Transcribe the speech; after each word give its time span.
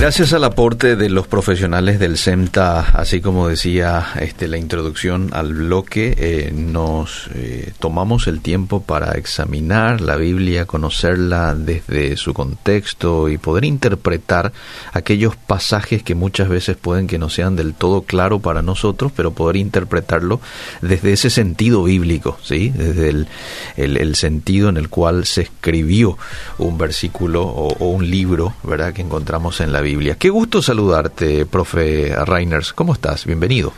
Gracias 0.00 0.32
al 0.32 0.44
aporte 0.44 0.96
de 0.96 1.10
los 1.10 1.26
profesionales 1.26 1.98
del 1.98 2.16
CEMTA, 2.16 2.80
así 2.80 3.20
como 3.20 3.48
decía 3.48 4.12
este, 4.18 4.48
la 4.48 4.56
introducción 4.56 5.28
al 5.34 5.52
bloque, 5.52 6.14
eh, 6.16 6.52
nos 6.54 7.28
eh, 7.34 7.74
tomamos 7.78 8.26
el 8.26 8.40
tiempo 8.40 8.80
para 8.80 9.12
examinar 9.18 10.00
la 10.00 10.16
Biblia, 10.16 10.64
conocerla 10.64 11.54
desde 11.54 12.16
su 12.16 12.32
contexto 12.32 13.28
y 13.28 13.36
poder 13.36 13.66
interpretar 13.66 14.54
aquellos 14.94 15.36
pasajes 15.36 16.02
que 16.02 16.14
muchas 16.14 16.48
veces 16.48 16.78
pueden 16.78 17.06
que 17.06 17.18
no 17.18 17.28
sean 17.28 17.54
del 17.54 17.74
todo 17.74 18.00
claro 18.00 18.38
para 18.38 18.62
nosotros, 18.62 19.12
pero 19.14 19.32
poder 19.32 19.56
interpretarlo 19.56 20.40
desde 20.80 21.12
ese 21.12 21.28
sentido 21.28 21.84
bíblico, 21.84 22.38
¿sí? 22.42 22.70
desde 22.70 23.10
el, 23.10 23.28
el, 23.76 24.14
sentido 24.14 24.70
en 24.70 24.78
el 24.78 24.88
cual 24.88 25.26
se 25.26 25.42
escribió 25.42 26.16
un 26.56 26.78
versículo 26.78 27.42
o, 27.42 27.68
o 27.74 27.90
un 27.90 28.08
libro 28.08 28.54
¿verdad? 28.62 28.94
que 28.94 29.02
encontramos 29.02 29.60
en 29.60 29.74
la 29.74 29.82
Biblia. 29.82 29.89
Biblia. 29.90 30.14
Qué 30.14 30.30
gusto 30.30 30.62
saludarte, 30.62 31.46
profe 31.46 32.14
Reiners. 32.24 32.72
¿Cómo 32.72 32.92
estás? 32.92 33.26
Bienvenido. 33.26 33.72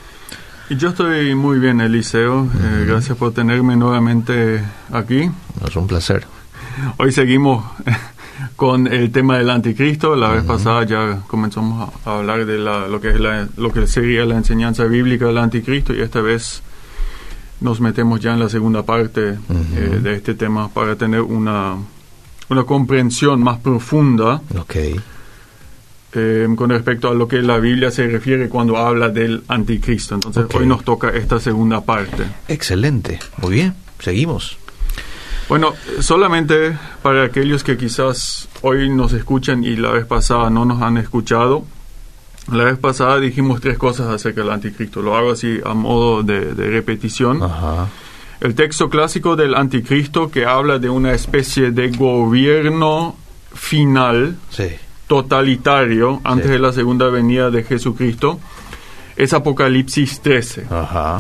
Yo 0.69 0.91
estoy 0.91 1.35
muy 1.35 1.59
bien, 1.59 1.81
Eliseo. 1.81 2.45
Eh, 2.45 2.85
gracias 2.87 3.17
por 3.17 3.33
tenerme 3.33 3.77
nuevamente 3.77 4.63
aquí. 4.93 5.31
Es 5.67 5.75
un 5.75 5.87
placer. 5.87 6.27
Hoy 6.99 7.13
seguimos 7.13 7.65
con 8.57 8.89
el 8.89 9.11
tema 9.11 9.39
del 9.39 9.49
anticristo. 9.49 10.15
La 10.15 10.29
vez 10.33 10.45
pasada 10.45 10.85
ya 10.85 11.23
comenzamos 11.27 11.91
a 12.05 12.19
hablar 12.19 12.45
de 12.45 12.59
lo, 12.59 13.01
que 13.01 13.09
es 13.09 13.21
lo 13.57 13.73
que 13.73 13.87
sería 13.87 14.27
la 14.27 14.37
enseñanza 14.37 14.85
bíblica 14.85 15.25
del 15.27 15.39
anticristo 15.39 15.95
y 15.95 16.03
esta 16.03 16.21
vez 16.21 16.63
nos 17.63 17.81
metemos 17.81 18.21
ya 18.21 18.35
en 18.35 18.41
la 18.41 18.51
segunda 18.51 18.83
parte 18.83 19.31
eh, 19.31 19.99
de 20.03 20.15
este 20.15 20.35
tema 20.35 20.69
para 20.69 20.95
tener 20.95 21.23
una, 21.23 21.77
una 22.51 22.65
comprensión 22.65 23.43
más 23.43 23.61
profunda 23.61 24.43
okay. 24.59 25.01
Eh, 26.15 26.47
con 26.57 26.69
respecto 26.69 27.09
a 27.09 27.15
lo 27.15 27.27
que 27.27 27.41
la 27.41 27.59
Biblia 27.59 27.91
se 27.91 28.07
refiere 28.07 28.51
cuando 28.51 28.77
habla 28.77 29.09
del 29.09 29.45
anticristo. 29.49 30.15
Entonces 30.15 30.45
hoy 30.55 30.67
nos 30.67 30.85
toca 30.85 31.09
esta 31.09 31.41
segunda 31.41 31.81
parte. 31.81 32.25
Excelente, 32.49 33.19
muy 33.39 33.55
bien, 33.55 33.75
seguimos. 33.99 34.59
Bueno, 35.49 35.73
solamente 36.01 36.77
para 37.01 37.25
aquellos 37.25 37.65
que 37.65 37.79
quizás 37.79 38.47
hoy 38.61 38.91
nos 38.91 39.15
escuchan 39.15 39.65
y 39.65 39.77
la 39.77 39.91
vez 39.91 40.05
pasada 40.05 40.51
no 40.51 40.67
nos 40.67 40.83
han 40.83 40.99
escuchado, 40.99 41.65
la 42.53 42.65
vez 42.65 42.79
pasada 42.79 43.19
dijimos 43.19 43.63
tres 43.63 43.79
cosas 43.79 44.09
acerca 44.09 44.43
del 44.43 44.51
anticristo. 44.51 45.01
Lo 45.01 45.17
hago 45.17 45.33
así 45.33 45.61
a 45.65 45.73
modo 45.73 46.23
de, 46.23 46.53
repetición. 46.53 47.41
El 48.41 48.55
texto 48.55 48.91
clásico 48.91 49.35
del 49.35 49.55
anticristo 49.55 50.31
que 50.31 50.45
habla 50.45 50.79
de 50.79 50.91
una 50.91 51.13
especie 51.13 51.71
de 51.71 51.89
gobierno 51.89 53.17
final. 53.55 54.37
Sí 54.51 54.67
totalitario 55.13 56.23
antes 56.25 56.49
de 56.49 56.59
la 56.59 56.73
segunda 56.73 57.11
venida 57.11 57.51
de 57.51 57.65
Jesucristo 57.65 58.41
es 59.15 59.35
Apocalipsis 59.35 60.23
13. 60.23 60.69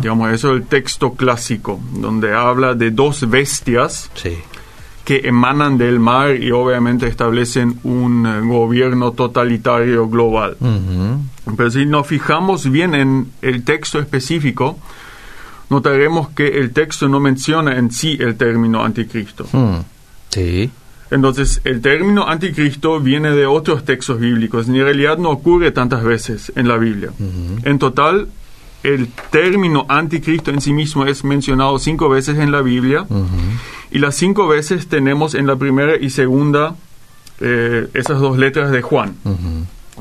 Digamos, 0.01 0.33
eso 0.33 0.55
es 0.55 0.63
el 0.63 0.67
texto 0.67 1.13
clásico, 1.13 1.79
donde 1.93 2.33
habla 2.33 2.73
de 2.73 2.91
dos 2.91 3.29
bestias 3.29 4.11
que 5.05 5.21
emanan 5.25 5.77
del 5.77 6.01
mar 6.01 6.37
y 6.37 6.53
obviamente 6.53 7.07
establecen 7.07 7.81
un 7.83 8.25
eh, 8.25 8.41
gobierno 8.41 9.13
totalitario 9.13 10.09
global. 10.09 10.57
Pero 11.55 11.71
si 11.71 11.85
nos 11.85 12.07
fijamos 12.07 12.71
bien 12.71 12.95
en 12.95 13.31
el 13.43 13.63
texto 13.63 13.99
específico, 13.99 14.79
notaremos 15.69 16.31
que 16.31 16.47
el 16.61 16.73
texto 16.73 17.09
no 17.09 17.21
menciona 17.21 17.77
en 17.77 17.91
sí 17.91 18.17
el 18.19 18.37
término 18.37 18.83
anticristo. 18.83 19.45
Hmm. 19.53 19.81
Sí. 20.31 20.71
Entonces, 21.13 21.61
el 21.65 21.83
término 21.83 22.27
anticristo 22.27 22.99
viene 22.99 23.33
de 23.33 23.45
otros 23.45 23.85
textos 23.85 24.19
bíblicos. 24.19 24.67
En 24.67 24.77
realidad 24.77 25.19
no 25.19 25.29
ocurre 25.29 25.71
tantas 25.71 26.03
veces 26.03 26.51
en 26.57 26.67
la 26.67 26.79
Biblia. 26.79 27.11
En 27.65 27.79
total, 27.79 28.29
el 28.83 29.09
término 29.31 29.85
anticristo 29.91 30.51
en 30.51 30.63
sí 30.63 30.73
mismo 30.73 31.05
es 31.05 31.23
mencionado 31.23 31.79
cinco 31.79 32.09
veces 32.09 32.39
en 32.39 32.51
la 32.51 32.63
Biblia. 32.63 33.07
Y 33.91 33.99
las 33.99 34.15
cinco 34.15 34.49
veces 34.49 34.89
tenemos 34.89 35.35
en 35.35 35.47
la 35.47 35.57
primera 35.57 35.97
y 35.97 36.09
segunda 36.09 36.77
eh, 37.41 37.89
esas 37.93 38.19
dos 38.19 38.39
letras 38.39 38.71
de 38.71 38.81
Juan. 38.81 39.15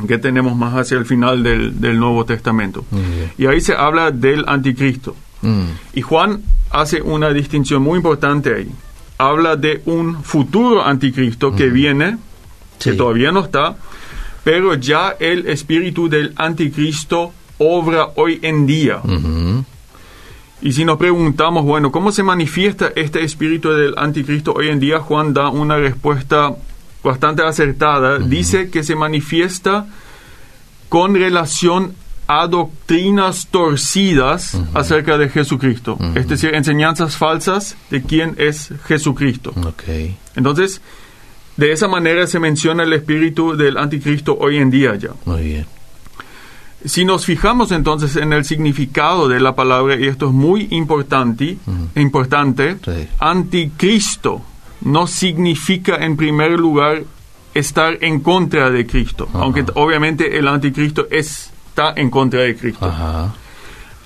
que 0.08 0.18
tenemos 0.18 0.56
más 0.56 0.74
hacia 0.76 0.98
el 0.98 1.06
final 1.06 1.44
del, 1.44 2.00
Nuevo 2.00 2.24
Testamento. 2.24 2.86
Y 3.38 3.48
ahí 3.48 3.60
se 3.60 3.74
habla 3.74 4.12
del 4.12 4.46
anticristo. 4.48 5.14
Y 5.94 6.02
Juan 6.02 6.42
hace 6.70 7.02
una 7.02 7.32
distinción 7.32 7.82
muy 7.82 7.98
importante 7.98 8.56
ahí 8.56 8.72
habla 9.22 9.56
de 9.56 9.82
un 9.86 10.24
futuro 10.24 10.84
anticristo 10.84 11.56
que 11.56 11.70
viene, 11.70 12.18
que 12.80 12.94
todavía 12.94 13.32
no 13.32 13.42
está, 13.42 13.76
pero 14.44 14.74
ya 14.74 15.16
el 15.20 15.48
espíritu 15.48 16.10
del 16.10 16.34
anticristo 16.36 17.32
obra 17.60 18.10
hoy 18.16 18.40
en 18.42 18.66
día. 18.66 19.02
Y 20.64 20.74
si 20.74 20.86
nos 20.86 20.98
preguntamos, 20.98 21.66
bueno, 21.66 21.92
¿cómo 21.92 22.12
se 22.12 22.24
manifiesta 22.24 22.92
este 22.96 23.24
espíritu 23.24 23.70
del 23.70 23.94
anticristo 23.98 24.54
hoy 24.54 24.70
en 24.70 24.80
día? 24.80 25.00
Juan 25.00 25.34
da 25.34 25.50
una 25.50 25.78
respuesta 25.78 26.56
bastante 27.04 27.44
acertada. 27.44 28.18
Dice 28.20 28.70
que 28.70 28.84
se 28.84 28.96
manifiesta 28.96 29.86
con 30.90 31.14
relación 31.16 31.94
a 32.34 32.48
doctrinas 32.48 33.48
torcidas 33.48 34.58
acerca 34.74 35.18
de 35.18 35.28
Jesucristo, 35.28 35.98
es 36.16 36.30
decir, 36.30 36.56
enseñanzas 36.56 37.18
falsas 37.18 37.76
de 37.90 38.04
quién 38.04 38.36
es 38.38 38.74
Jesucristo. 38.86 39.54
Okay. 39.68 40.16
Entonces, 40.38 40.82
de 41.58 41.74
esa 41.74 41.90
manera 41.90 42.26
se 42.28 42.40
menciona 42.40 42.84
el 42.84 42.94
espíritu 42.94 43.58
del 43.58 43.78
anticristo 43.78 44.38
hoy 44.40 44.58
en 44.60 44.72
día 44.72 44.96
ya. 44.96 45.10
Muy 45.26 45.42
bien. 45.42 45.66
Si 46.86 47.04
nos 47.04 47.26
fijamos 47.26 47.74
entonces 47.74 48.16
en 48.16 48.32
el 48.32 48.46
significado 48.46 49.28
de 49.28 49.42
la 49.42 49.54
palabra, 49.54 50.00
y 50.00 50.08
esto 50.08 50.28
es 50.28 50.32
muy 50.32 50.70
importante, 50.72 51.58
importante 51.96 52.78
anticristo 53.20 54.42
no 54.80 55.06
significa 55.06 55.98
en 55.98 56.16
primer 56.16 56.52
lugar 56.52 57.04
estar 57.54 57.98
en 58.00 58.22
contra 58.22 58.70
de 58.70 58.88
Cristo, 58.88 59.28
aunque 59.34 59.66
obviamente 59.76 60.40
el 60.40 60.48
anticristo 60.48 61.08
es 61.12 61.52
está 61.72 61.94
en 61.96 62.10
contra 62.10 62.42
de 62.42 62.56
Cristo. 62.56 62.92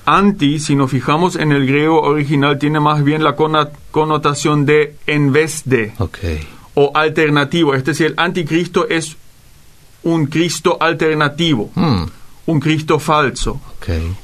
Anti, 0.06 0.60
si 0.60 0.76
nos 0.76 0.92
fijamos 0.92 1.36
en 1.36 1.52
el 1.52 1.66
griego 1.66 2.00
original, 2.02 2.60
tiene 2.60 2.80
más 2.80 3.04
bien 3.04 3.24
la 3.24 3.36
connotación 3.92 4.66
de 4.66 4.96
en 5.08 5.32
vez 5.32 5.64
de 5.66 5.94
o 6.76 6.92
alternativo. 6.94 7.74
Es 7.74 7.84
decir, 7.84 8.08
el 8.08 8.14
anticristo 8.18 8.88
es 8.88 9.18
un 10.04 10.28
Cristo 10.28 10.78
alternativo, 10.80 11.72
hmm. 11.74 12.04
un 12.46 12.60
Cristo 12.60 13.00
falso, 13.00 13.60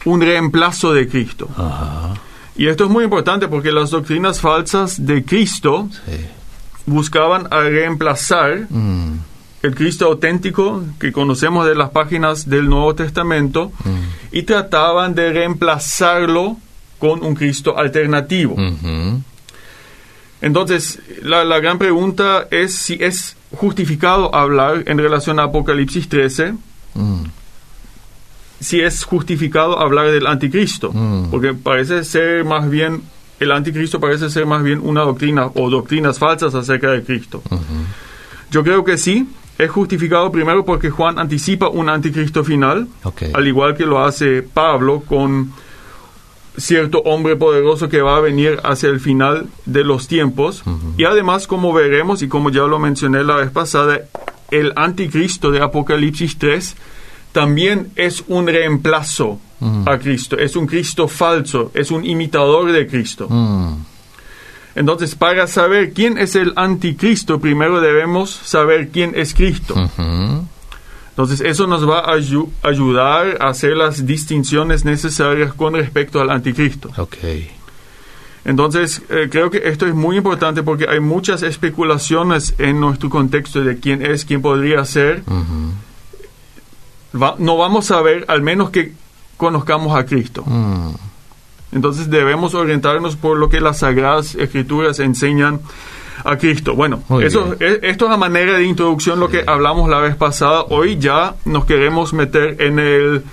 un 0.05 0.21
reemplazo 0.21 0.93
de 0.93 1.07
Cristo. 1.07 1.49
Y 2.55 2.67
esto 2.67 2.83
es 2.83 2.91
muy 2.91 3.05
importante 3.05 3.47
porque 3.47 3.71
las 3.71 3.89
doctrinas 3.89 4.39
falsas 4.39 5.03
de 5.03 5.25
Cristo 5.25 5.89
buscaban 6.85 7.47
a 7.49 7.61
reemplazar 7.61 8.67
hmm 8.69 9.30
el 9.63 9.75
Cristo 9.75 10.05
auténtico 10.05 10.83
que 10.99 11.11
conocemos 11.11 11.67
de 11.67 11.75
las 11.75 11.91
páginas 11.91 12.49
del 12.49 12.67
Nuevo 12.67 12.95
Testamento 12.95 13.71
mm. 13.83 14.35
y 14.35 14.43
trataban 14.43 15.13
de 15.13 15.31
reemplazarlo 15.31 16.57
con 16.99 17.23
un 17.23 17.35
Cristo 17.35 17.77
alternativo. 17.77 18.55
Entonces, 20.41 20.99
la, 21.21 21.43
gran 21.59 21.77
pregunta 21.77 22.47
es 22.49 22.75
si 22.75 22.97
es 22.99 23.35
justificado 23.55 24.33
hablar 24.33 24.83
en 24.87 24.97
relación 24.97 25.39
a 25.39 25.43
Apocalipsis 25.43 26.09
13, 26.09 26.53
mm. 26.95 27.23
si 28.59 28.81
es 28.81 29.03
justificado 29.03 29.79
hablar 29.79 30.11
del 30.11 30.25
anticristo, 30.25 30.91
mm. 30.91 31.29
porque 31.29 31.53
parece 31.53 32.03
ser 32.03 32.43
más 32.45 32.67
bien, 32.67 33.03
el 33.39 33.51
anticristo 33.51 33.99
parece 33.99 34.31
ser 34.31 34.47
más 34.47 34.63
bien 34.63 34.79
una 34.81 35.01
doctrina 35.01 35.45
o 35.53 35.69
doctrinas 35.69 36.17
falsas 36.17 36.55
acerca 36.55 36.89
de 36.91 37.03
Cristo. 37.03 37.43
Yo 38.49 38.63
creo 38.63 38.83
que 38.83 38.97
sí, 38.97 39.27
es 39.61 39.69
justificado 39.69 40.31
primero 40.31 40.65
porque 40.65 40.89
Juan 40.89 41.19
anticipa 41.19 41.69
un 41.69 41.89
anticristo 41.89 42.43
final, 42.43 42.87
al 43.33 43.47
igual 43.47 43.75
que 43.75 43.85
lo 43.85 44.03
hace 44.03 44.41
Pablo 44.41 45.03
con 45.07 45.53
cierto 46.57 46.99
hombre 46.99 47.35
poderoso 47.35 47.87
que 47.87 48.01
va 48.01 48.17
a 48.17 48.19
venir 48.19 48.59
hacia 48.63 48.89
el 48.89 48.99
final 48.99 49.47
de 49.65 49.83
los 49.83 50.07
tiempos. 50.07 50.63
Y 50.97 51.05
además, 51.05 51.47
como 51.47 51.73
veremos 51.73 52.21
y 52.21 52.27
como 52.27 52.49
ya 52.49 52.61
lo 52.61 52.79
mencioné 52.79 53.23
la 53.23 53.35
vez 53.35 53.51
pasada, 53.51 54.01
el 54.49 54.73
anticristo 54.75 55.51
de 55.51 55.61
Apocalipsis 55.61 56.37
3 56.37 56.75
también 57.31 57.91
es 57.95 58.23
un 58.27 58.47
reemplazo 58.47 59.39
a 59.85 59.97
Cristo, 59.99 60.37
es 60.37 60.55
un 60.55 60.65
Cristo 60.65 61.07
falso, 61.07 61.71
es 61.73 61.91
un 61.91 62.03
imitador 62.03 62.71
de 62.71 62.87
Cristo. 62.87 63.27
Entonces, 64.75 65.15
para 65.15 65.47
saber 65.47 65.91
quién 65.93 66.17
es 66.17 66.35
el 66.35 66.53
anticristo, 66.55 67.39
primero 67.39 67.81
debemos 67.81 68.29
saber 68.31 68.89
quién 68.89 69.13
es 69.15 69.33
Cristo. 69.33 69.75
Entonces, 71.09 71.41
eso 71.41 71.67
nos 71.67 71.87
va 71.87 71.99
a 71.99 72.13
ayudar 72.63 73.37
a 73.41 73.49
hacer 73.49 73.75
las 73.75 74.05
distinciones 74.05 74.85
necesarias 74.85 75.53
con 75.53 75.73
respecto 75.73 76.21
al 76.21 76.29
anticristo. 76.29 76.89
Okay. 76.97 77.51
Entonces, 78.45 79.01
eh, 79.09 79.27
creo 79.29 79.51
que 79.51 79.61
esto 79.65 79.85
es 79.85 79.93
muy 79.93 80.17
importante 80.17 80.63
porque 80.63 80.87
hay 80.89 80.99
muchas 80.99 81.43
especulaciones 81.43 82.55
en 82.57 82.79
nuestro 82.79 83.09
contexto 83.09 83.61
de 83.61 83.77
quién 83.77 84.03
es, 84.03 84.23
quién 84.25 84.41
podría 84.41 84.83
ser. 84.85 85.21
va- 87.13 87.35
no 87.37 87.57
vamos 87.57 87.91
a 87.91 88.01
ver 88.01 88.25
al 88.27 88.41
menos 88.41 88.69
que 88.69 88.93
conozcamos 89.37 89.95
a 89.95 90.05
Cristo. 90.05 90.43
Mm. 90.45 90.91
Entonces 91.71 92.09
debemos 92.09 92.53
orientarnos 92.53 93.15
por 93.15 93.37
lo 93.37 93.49
que 93.49 93.61
las 93.61 93.79
sagradas 93.79 94.35
escrituras 94.35 94.99
enseñan 94.99 95.61
a 96.23 96.37
Cristo. 96.37 96.75
Bueno, 96.75 97.01
Muy 97.09 97.23
eso, 97.25 97.55
e- 97.59 97.79
esto 97.83 98.05
es 98.05 98.11
a 98.11 98.17
manera 98.17 98.53
de 98.57 98.63
introducción 98.65 99.19
lo 99.19 99.27
que 99.29 99.43
hablamos 99.47 99.89
la 99.89 99.99
vez 99.99 100.15
pasada. 100.15 100.63
Hoy 100.69 100.97
ya 100.99 101.35
nos 101.45 101.65
queremos 101.65 102.13
meter 102.13 102.61
en 102.61 102.77
el 102.79 103.23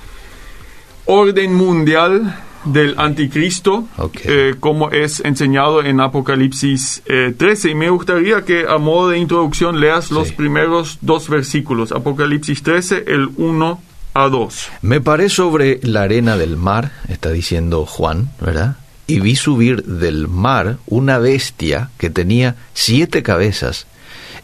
orden 1.06 1.54
mundial 1.54 2.36
del 2.64 2.94
anticristo, 2.98 3.86
eh, 4.24 4.54
como 4.60 4.90
es 4.90 5.20
enseñado 5.20 5.82
en 5.82 6.00
Apocalipsis 6.00 7.02
eh, 7.06 7.34
13. 7.36 7.70
Y 7.70 7.74
me 7.74 7.88
gustaría 7.90 8.44
que 8.44 8.66
a 8.68 8.78
modo 8.78 9.10
de 9.10 9.18
introducción 9.18 9.80
leas 9.80 10.10
los 10.10 10.28
Sí. 10.28 10.34
primeros 10.34 10.98
dos 11.00 11.28
versículos. 11.28 11.92
Apocalipsis 11.92 12.62
13, 12.62 13.04
el 13.06 13.30
1 13.36 13.80
a 14.14 14.28
2. 14.28 14.68
Me 14.82 15.00
paré 15.00 15.28
sobre 15.28 15.80
la 15.82 16.02
arena 16.02 16.36
del 16.36 16.56
mar, 16.56 16.92
está 17.08 17.30
diciendo 17.30 17.86
Juan, 17.86 18.30
¿verdad? 18.40 18.76
Y 19.06 19.20
vi 19.20 19.36
subir 19.36 19.84
del 19.84 20.28
mar 20.28 20.78
una 20.86 21.18
bestia 21.18 21.90
que 21.98 22.10
tenía 22.10 22.56
siete 22.74 23.22
cabezas 23.22 23.86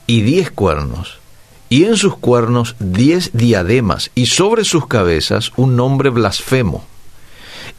y 0.07 0.23
diez 0.23 0.51
cuernos, 0.51 1.19
y 1.69 1.85
en 1.85 1.97
sus 1.97 2.17
cuernos 2.17 2.77
diez 2.79 3.31
diademas, 3.33 4.11
y 4.15 4.27
sobre 4.27 4.65
sus 4.65 4.87
cabezas 4.87 5.53
un 5.57 5.77
nombre 5.77 6.11
blasfemo. 6.11 6.85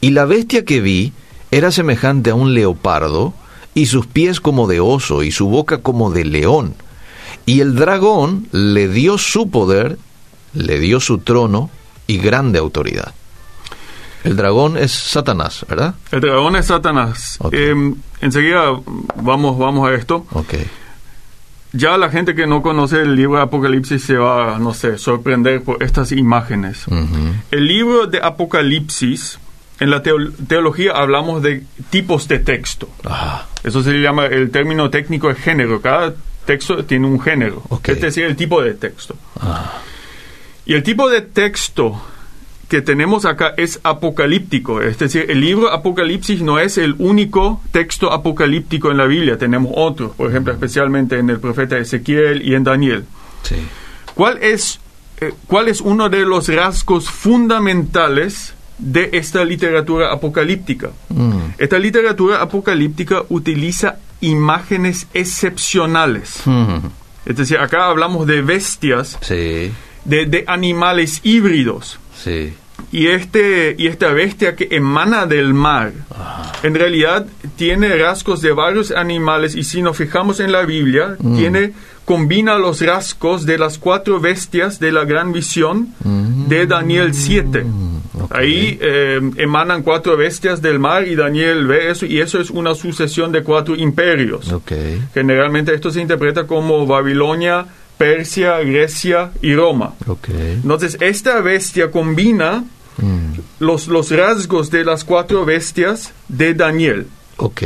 Y 0.00 0.10
la 0.10 0.26
bestia 0.26 0.64
que 0.64 0.80
vi 0.80 1.12
era 1.50 1.70
semejante 1.70 2.30
a 2.30 2.34
un 2.34 2.54
leopardo, 2.54 3.32
y 3.74 3.86
sus 3.86 4.06
pies 4.06 4.40
como 4.40 4.66
de 4.66 4.80
oso, 4.80 5.22
y 5.22 5.30
su 5.30 5.48
boca 5.48 5.78
como 5.78 6.10
de 6.10 6.24
león. 6.24 6.74
Y 7.46 7.60
el 7.60 7.74
dragón 7.76 8.48
le 8.52 8.88
dio 8.88 9.18
su 9.18 9.50
poder, 9.50 9.98
le 10.56 10.78
dio 10.78 11.00
su 11.00 11.18
trono 11.18 11.70
y 12.06 12.18
grande 12.18 12.58
autoridad. 12.58 13.12
El 14.24 14.34
dragón 14.36 14.76
es 14.76 14.90
Satanás, 14.92 15.64
¿verdad? 15.68 15.94
El 16.10 16.20
dragón 16.20 16.56
es 16.56 16.66
Satanás. 16.66 17.36
Ok. 17.40 17.52
Eh, 17.54 17.94
enseguida 18.20 18.72
vamos, 19.16 19.56
vamos 19.58 19.88
a 19.88 19.94
esto. 19.94 20.26
Ok. 20.32 20.54
Ya 21.72 21.98
la 21.98 22.08
gente 22.08 22.34
que 22.34 22.46
no 22.46 22.62
conoce 22.62 23.02
el 23.02 23.14
libro 23.16 23.36
de 23.36 23.42
Apocalipsis 23.44 24.02
se 24.02 24.16
va, 24.16 24.58
no 24.58 24.72
sé, 24.72 24.98
sorprender 24.98 25.62
por 25.62 25.82
estas 25.82 26.10
imágenes. 26.12 26.86
Ujú. 26.88 27.34
El 27.50 27.66
libro 27.66 28.06
de 28.06 28.18
Apocalipsis, 28.22 29.38
en 29.78 29.90
la 29.90 30.02
teo- 30.02 30.32
teología 30.48 30.92
hablamos 30.92 31.42
de 31.42 31.64
tipos 31.90 32.28
de 32.28 32.38
texto. 32.38 32.88
Ah, 33.04 33.46
Eso 33.62 33.82
se 33.82 33.92
llama 34.00 34.26
el 34.26 34.50
término 34.50 34.88
técnico 34.90 35.28
de 35.28 35.34
género. 35.34 35.80
Cada 35.82 36.14
texto 36.46 36.84
tiene 36.84 37.06
un 37.08 37.20
género. 37.20 37.62
Ok. 37.68 37.90
Es 37.90 38.00
decir, 38.00 38.24
el 38.24 38.36
tipo 38.36 38.62
de 38.62 38.74
texto. 38.74 39.16
ah, 39.40 39.72
Y 40.66 40.74
el 40.74 40.82
tipo 40.82 41.08
de 41.08 41.20
texto 41.22 42.00
que 42.68 42.82
tenemos 42.82 43.24
acá 43.24 43.54
es 43.56 43.78
apocalíptico. 43.84 44.82
Es 44.82 44.98
decir, 44.98 45.26
el 45.30 45.40
libro 45.40 45.70
Apocalipsis 45.72 46.42
no 46.42 46.58
es 46.58 46.76
el 46.78 46.96
único 46.98 47.60
texto 47.70 48.12
apocalíptico 48.12 48.90
en 48.90 48.96
la 48.96 49.04
Biblia. 49.06 49.38
Tenemos 49.38 49.70
otros, 49.76 50.12
por 50.16 50.28
ejemplo, 50.28 50.52
especialmente 50.52 51.16
en 51.18 51.30
el 51.30 51.38
profeta 51.38 51.78
Ezequiel 51.78 52.42
y 52.42 52.54
en 52.54 52.64
Daniel. 52.64 53.04
sí. 53.42 53.54
¿Cuál 54.14 54.38
es, 54.42 54.80
eh, 55.20 55.34
¿Cuál 55.46 55.68
es 55.68 55.82
uno 55.82 56.08
de 56.08 56.24
los 56.24 56.48
rasgos 56.48 57.10
fundamentales 57.10 58.54
de 58.78 59.10
esta 59.12 59.44
literatura 59.44 60.10
apocalíptica? 60.10 60.90
Mm, 61.10 61.38
Esta 61.58 61.78
literatura 61.78 62.40
apocalíptica 62.40 63.22
utiliza 63.28 63.96
imágenes 64.22 65.06
excepcionales. 65.14 66.40
mm, 66.46 66.78
Es 67.26 67.36
decir, 67.36 67.58
acá 67.58 67.86
hablamos 67.88 68.26
de 68.26 68.40
bestias, 68.40 69.18
sí, 69.20 69.70
de, 70.06 70.26
de 70.26 70.44
animales 70.46 71.20
híbridos. 71.22 71.98
sí. 72.14 72.54
Y, 72.92 73.08
este, 73.08 73.74
y 73.76 73.88
esta 73.88 74.12
bestia 74.12 74.54
que 74.54 74.68
emana 74.70 75.26
del 75.26 75.54
mar, 75.54 75.92
en 76.62 76.74
realidad 76.74 77.26
tiene 77.56 77.88
rasgos 77.96 78.42
de 78.42 78.52
varios 78.52 78.90
animales 78.92 79.54
y 79.56 79.64
si 79.64 79.82
nos 79.82 79.96
fijamos 79.96 80.40
en 80.40 80.52
la 80.52 80.64
Biblia, 80.64 81.16
tiene, 81.36 81.72
combina 82.04 82.58
los 82.58 82.80
rasgos 82.82 83.44
de 83.44 83.58
las 83.58 83.78
cuatro 83.78 84.20
bestias 84.20 84.78
de 84.78 84.92
la 84.92 85.04
gran 85.04 85.32
visión 85.32 85.88
de 86.48 86.66
Daniel 86.66 87.12
7. 87.12 87.66
ok. 88.20 88.32
Ahí 88.34 88.78
eh, 88.80 89.20
emanan 89.38 89.82
cuatro 89.82 90.16
bestias 90.16 90.62
del 90.62 90.78
mar 90.78 91.08
y 91.08 91.16
Daniel 91.16 91.66
ve 91.66 91.90
eso 91.90 92.06
y 92.06 92.20
eso 92.20 92.40
es 92.40 92.50
una 92.50 92.74
sucesión 92.74 93.32
de 93.32 93.42
cuatro 93.42 93.74
imperios. 93.74 94.52
Ok. 94.52 94.72
Generalmente 95.12 95.74
esto 95.74 95.90
se 95.90 96.00
interpreta 96.00 96.46
como 96.46 96.86
Babilonia, 96.86 97.66
Persia, 97.98 98.58
Grecia 98.60 99.30
y 99.42 99.54
Roma. 99.54 99.94
Ok. 100.06 100.28
Entonces, 100.30 100.96
esta 101.00 101.40
bestia 101.40 101.90
combina 101.90 102.64
Mm, 102.98 103.40
los, 103.60 103.88
los 103.88 104.10
rasgos 104.10 104.70
de 104.70 104.82
las 104.82 105.04
cuatro 105.04 105.44
bestias 105.44 106.14
de 106.28 106.54
Daniel. 106.54 107.06
ok. 107.36 107.62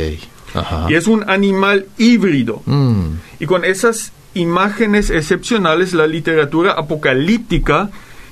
Ajá. 0.53 0.87
Y 0.89 0.95
es 0.95 1.07
un 1.07 1.29
animal 1.29 1.85
híbrido. 1.97 2.61
Mm, 2.65 3.13
Y 3.39 3.45
con 3.45 3.63
esas 3.63 4.11
imágenes 4.33 5.09
excepcionales, 5.09 5.93
la 5.93 6.05
literatura 6.05 6.73
apocalíptica 6.73 7.89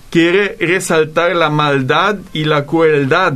quiere 0.10 0.58
resaltar 0.60 1.34
la 1.38 1.50
maldad 1.50 2.18
y 2.34 2.44
la 2.44 2.66
crueldad 2.66 3.36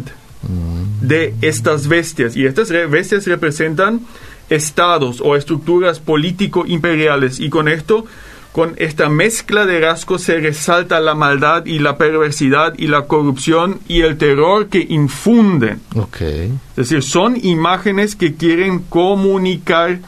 de 1.01 1.33
estas 1.41 1.87
bestias. 1.87 2.35
Y 2.35 2.45
estas 2.45 2.69
re- 2.69 2.87
bestias 2.87 3.25
representan 3.27 4.01
estados 4.49 5.21
o 5.21 5.37
estructuras 5.37 5.99
político-imperiales. 6.01 7.39
Y 7.39 7.49
con 7.49 7.67
esto, 7.69 8.05
con 8.53 8.75
esta 8.77 9.09
mezcla 9.09 9.65
de 9.65 9.81
rasgos, 9.81 10.21
se 10.21 10.39
resalta 10.39 10.99
la 11.01 11.15
maldad 11.15 11.65
y 11.65 11.79
la 11.79 11.97
perversidad 11.97 12.75
y 12.77 12.87
la 12.87 13.01
corrupción 13.07 13.79
y 13.89 14.01
el 14.01 14.17
terror 14.17 14.69
que 14.69 14.85
infunden. 14.87 15.81
ok. 15.95 16.21
Es 16.21 16.75
decir, 16.75 17.03
son 17.03 17.35
imágenes 17.43 18.15
que 18.15 18.35
quieren 18.35 18.79
comunicar 18.89 19.99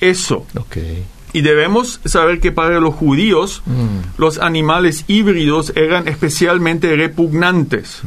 eso. 0.00 0.46
Ok. 0.58 0.76
Y 1.32 1.40
debemos 1.42 2.00
saber 2.04 2.38
que 2.38 2.52
para 2.52 2.78
los 2.78 2.94
judíos 2.94 3.60
Mm, 3.66 4.20
los 4.20 4.38
animales 4.38 5.04
híbridos 5.08 5.72
eran 5.74 6.06
especialmente 6.06 6.94
repugnantes. 6.94 8.02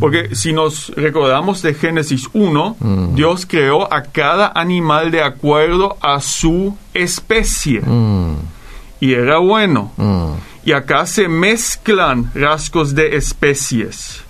Porque 0.00 0.34
si 0.34 0.52
nos 0.52 0.88
recordamos 0.96 1.62
de 1.62 1.74
Génesis 1.74 2.26
1, 2.32 2.76
Mm. 2.80 3.14
Dios 3.14 3.46
creó 3.46 3.92
a 3.92 4.02
cada 4.02 4.50
animal 4.54 5.12
de 5.12 5.22
acuerdo 5.22 5.96
a 6.00 6.20
su 6.20 6.76
especie. 6.92 7.80
Mm, 9.06 9.10
Y 9.10 9.14
era 9.14 9.38
bueno. 9.38 9.92
mm, 9.96 10.32
Y 10.64 10.72
acá 10.72 11.04
se 11.06 11.28
mezclan 11.28 12.30
rasgos 12.34 12.94
de 12.94 13.16
especies. 13.16 14.22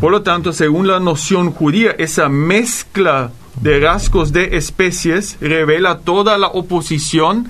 Por 0.00 0.10
lo 0.10 0.22
tanto, 0.22 0.52
según 0.52 0.86
la 0.86 0.98
noción 1.00 1.52
judía, 1.52 1.90
esa 1.98 2.28
mezcla 2.30 3.30
de 3.60 3.78
rasgos 3.80 4.32
de 4.32 4.56
especies 4.56 5.36
revela 5.40 5.98
toda 5.98 6.38
la 6.38 6.46
oposición 6.46 7.48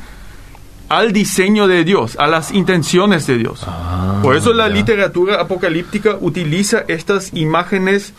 al 0.89 1.13
diseño 1.13 1.69
de 1.69 1.85
Dios, 1.85 2.17
a 2.19 2.27
las 2.27 2.51
intenciones 2.51 3.29
de 3.29 3.39
Dios. 3.39 3.61
Ah, 3.65 4.19
Por 4.25 4.35
eso 4.35 4.53
la 4.53 4.67
ya. 4.67 4.75
literatura 4.75 5.41
apocalíptica 5.41 6.17
utiliza 6.21 6.83
estas 6.89 7.31
imágenes 7.35 8.13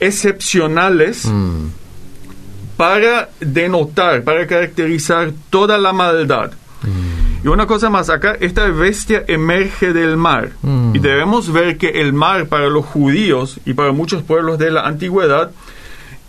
excepcionales 0.00 1.26
Mm, 1.26 1.68
para 2.78 3.28
denotar, 3.40 4.22
para 4.22 4.46
caracterizar 4.46 5.32
toda 5.50 5.76
la 5.78 5.92
maldad. 5.92 6.52
Y 7.44 7.48
una 7.48 7.66
cosa 7.66 7.88
más, 7.90 8.10
acá 8.10 8.36
esta 8.40 8.66
bestia 8.68 9.24
emerge 9.28 9.92
del 9.92 10.16
mar. 10.16 10.50
Mm. 10.62 10.96
Y 10.96 10.98
debemos 10.98 11.52
ver 11.52 11.78
que 11.78 12.00
el 12.00 12.12
mar 12.12 12.46
para 12.46 12.68
los 12.68 12.84
judíos 12.84 13.58
y 13.64 13.74
para 13.74 13.92
muchos 13.92 14.22
pueblos 14.22 14.58
de 14.58 14.70
la 14.70 14.82
antigüedad 14.82 15.50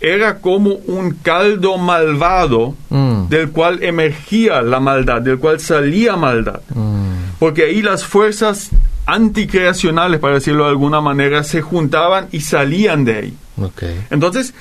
era 0.00 0.38
como 0.38 0.70
un 0.86 1.12
caldo 1.12 1.76
malvado 1.76 2.74
mm, 2.88 3.28
del 3.28 3.50
cual 3.50 3.82
emergía 3.82 4.62
la 4.62 4.80
maldad, 4.80 5.20
del 5.20 5.38
cual 5.38 5.60
salía 5.60 6.16
maldad. 6.16 6.60
mm, 6.74 7.36
Porque 7.38 7.64
ahí 7.64 7.82
las 7.82 8.04
fuerzas 8.04 8.70
anticreacionales, 9.06 10.20
para 10.20 10.34
decirlo 10.34 10.64
de 10.64 10.70
alguna 10.70 11.00
manera, 11.00 11.42
se 11.42 11.60
juntaban 11.60 12.28
y 12.32 12.40
salían 12.40 13.04
de 13.04 13.16
ahí. 13.16 13.34
Entonces, 14.10 14.54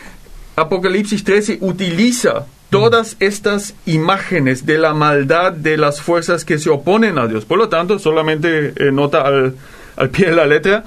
Apocalipsis 0.55 1.23
13 1.23 1.59
utiliza 1.61 2.45
todas 2.69 3.15
estas 3.19 3.73
imágenes 3.85 4.65
de 4.65 4.77
la 4.77 4.93
maldad 4.93 5.51
de 5.53 5.77
las 5.77 6.01
fuerzas 6.01 6.45
que 6.45 6.57
se 6.59 6.69
oponen 6.69 7.17
a 7.17 7.27
Dios. 7.27 7.45
Por 7.45 7.57
lo 7.57 7.67
tanto, 7.69 7.97
solamente 7.99 8.73
eh, 8.75 8.91
nota 8.91 9.21
al, 9.21 9.55
al 9.95 10.09
pie 10.09 10.27
de 10.29 10.35
la 10.35 10.45
letra, 10.45 10.83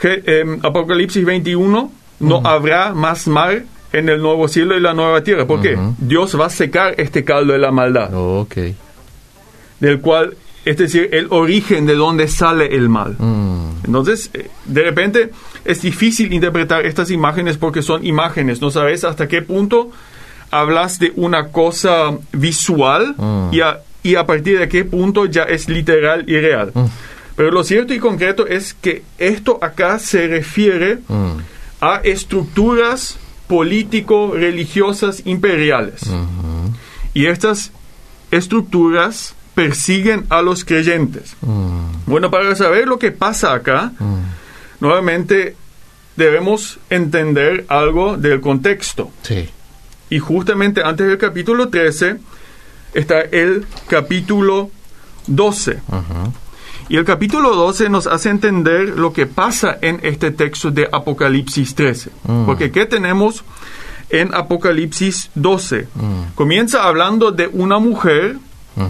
que 0.00 0.22
em, 0.26 0.58
Apocalipsis 0.62 1.24
21, 1.24 1.92
no 2.20 2.40
habrá 2.44 2.94
más 2.94 3.26
mar 3.28 3.64
en 3.92 4.08
el 4.08 4.20
nuevo 4.20 4.48
cielo 4.48 4.76
y 4.76 4.80
la 4.80 4.94
nueva 4.94 5.22
tierra. 5.22 5.46
¿Por 5.46 5.60
qué? 5.60 5.74
Ujú. 5.74 5.94
Dios 5.98 6.38
va 6.38 6.46
a 6.46 6.50
secar 6.50 6.94
este 6.98 7.24
caldo 7.24 7.52
de 7.52 7.58
la 7.58 7.70
maldad, 7.70 8.10
Ok. 8.14 8.56
del 9.80 10.00
cual, 10.00 10.34
es 10.64 10.76
decir, 10.78 11.10
el 11.12 11.26
origen 11.30 11.86
de 11.86 11.94
donde 11.94 12.28
sale 12.28 12.74
el 12.74 12.88
mal. 12.88 13.16
Mm, 13.18 13.84
Entonces, 13.84 14.30
eh, 14.34 14.48
de 14.64 14.82
repente 14.82 15.30
es 15.64 15.82
difícil 15.82 16.32
interpretar 16.32 16.84
estas 16.86 17.10
imágenes 17.10 17.56
porque 17.58 17.82
son 17.82 18.04
imágenes. 18.04 18.60
No 18.60 18.70
sabes 18.70 19.04
hasta 19.04 19.28
qué 19.28 19.42
punto 19.42 19.90
hablas 20.50 20.98
de 20.98 21.12
una 21.16 21.48
cosa 21.48 22.16
visual 22.32 23.14
Mm. 23.16 23.48
y, 23.52 23.60
a, 23.60 23.80
y 24.02 24.14
a 24.16 24.24
partir 24.26 24.58
de 24.58 24.68
qué 24.68 24.84
punto 24.84 25.26
ya 25.26 25.42
es 25.42 25.68
literal 25.68 26.24
y 26.28 26.38
real. 26.38 26.70
Mm. 26.74 26.84
Pero 27.36 27.50
lo 27.50 27.64
cierto 27.64 27.92
y 27.92 27.98
concreto 27.98 28.46
es 28.46 28.72
que 28.74 29.02
esto 29.18 29.58
acá 29.60 29.98
se 29.98 30.26
refiere 30.26 30.98
Mm. 31.08 31.32
a 31.80 32.00
estructuras 32.04 33.18
político-religiosas 33.48 35.22
imperiales. 35.24 36.00
Y 37.14 37.26
estas 37.26 37.70
estructuras 38.30 39.34
persiguen 39.54 40.26
a 40.28 40.42
los 40.42 40.64
creyentes. 40.64 41.34
Bueno, 42.06 42.30
para 42.30 42.54
saber 42.54 42.86
lo 42.88 42.98
que 42.98 43.10
pasa 43.12 43.54
acá, 43.54 43.92
nuevamente 44.80 45.56
debemos 46.16 46.78
entender 46.90 47.64
algo 47.68 48.16
del 48.16 48.40
contexto. 48.40 49.10
Sí. 49.22 49.48
Y 50.10 50.18
justamente 50.18 50.82
antes 50.84 51.06
del 51.06 51.18
capítulo 51.18 51.68
13 51.68 52.18
está 52.94 53.20
el 53.20 53.66
capítulo 53.88 54.70
12. 55.26 55.80
Ujú. 55.88 56.32
Y 56.88 56.96
el 56.96 57.04
capítulo 57.04 57.56
12 57.56 57.88
nos 57.88 58.06
hace 58.06 58.30
entender 58.30 58.90
lo 58.90 59.12
que 59.12 59.26
pasa 59.26 59.76
en 59.82 59.98
este 60.02 60.30
texto 60.30 60.70
de 60.70 60.88
Apocalipsis 60.90 61.74
13. 61.74 62.10
Mm. 62.24 62.46
Porque 62.46 62.70
¿qué 62.70 62.86
tenemos 62.86 63.42
en 64.08 64.32
Apocalipsis 64.32 65.30
12? 65.34 65.88
Mm. 65.94 66.34
Comienza 66.36 66.84
hablando 66.84 67.32
de 67.32 67.48
una 67.48 67.78
mujer 67.78 68.36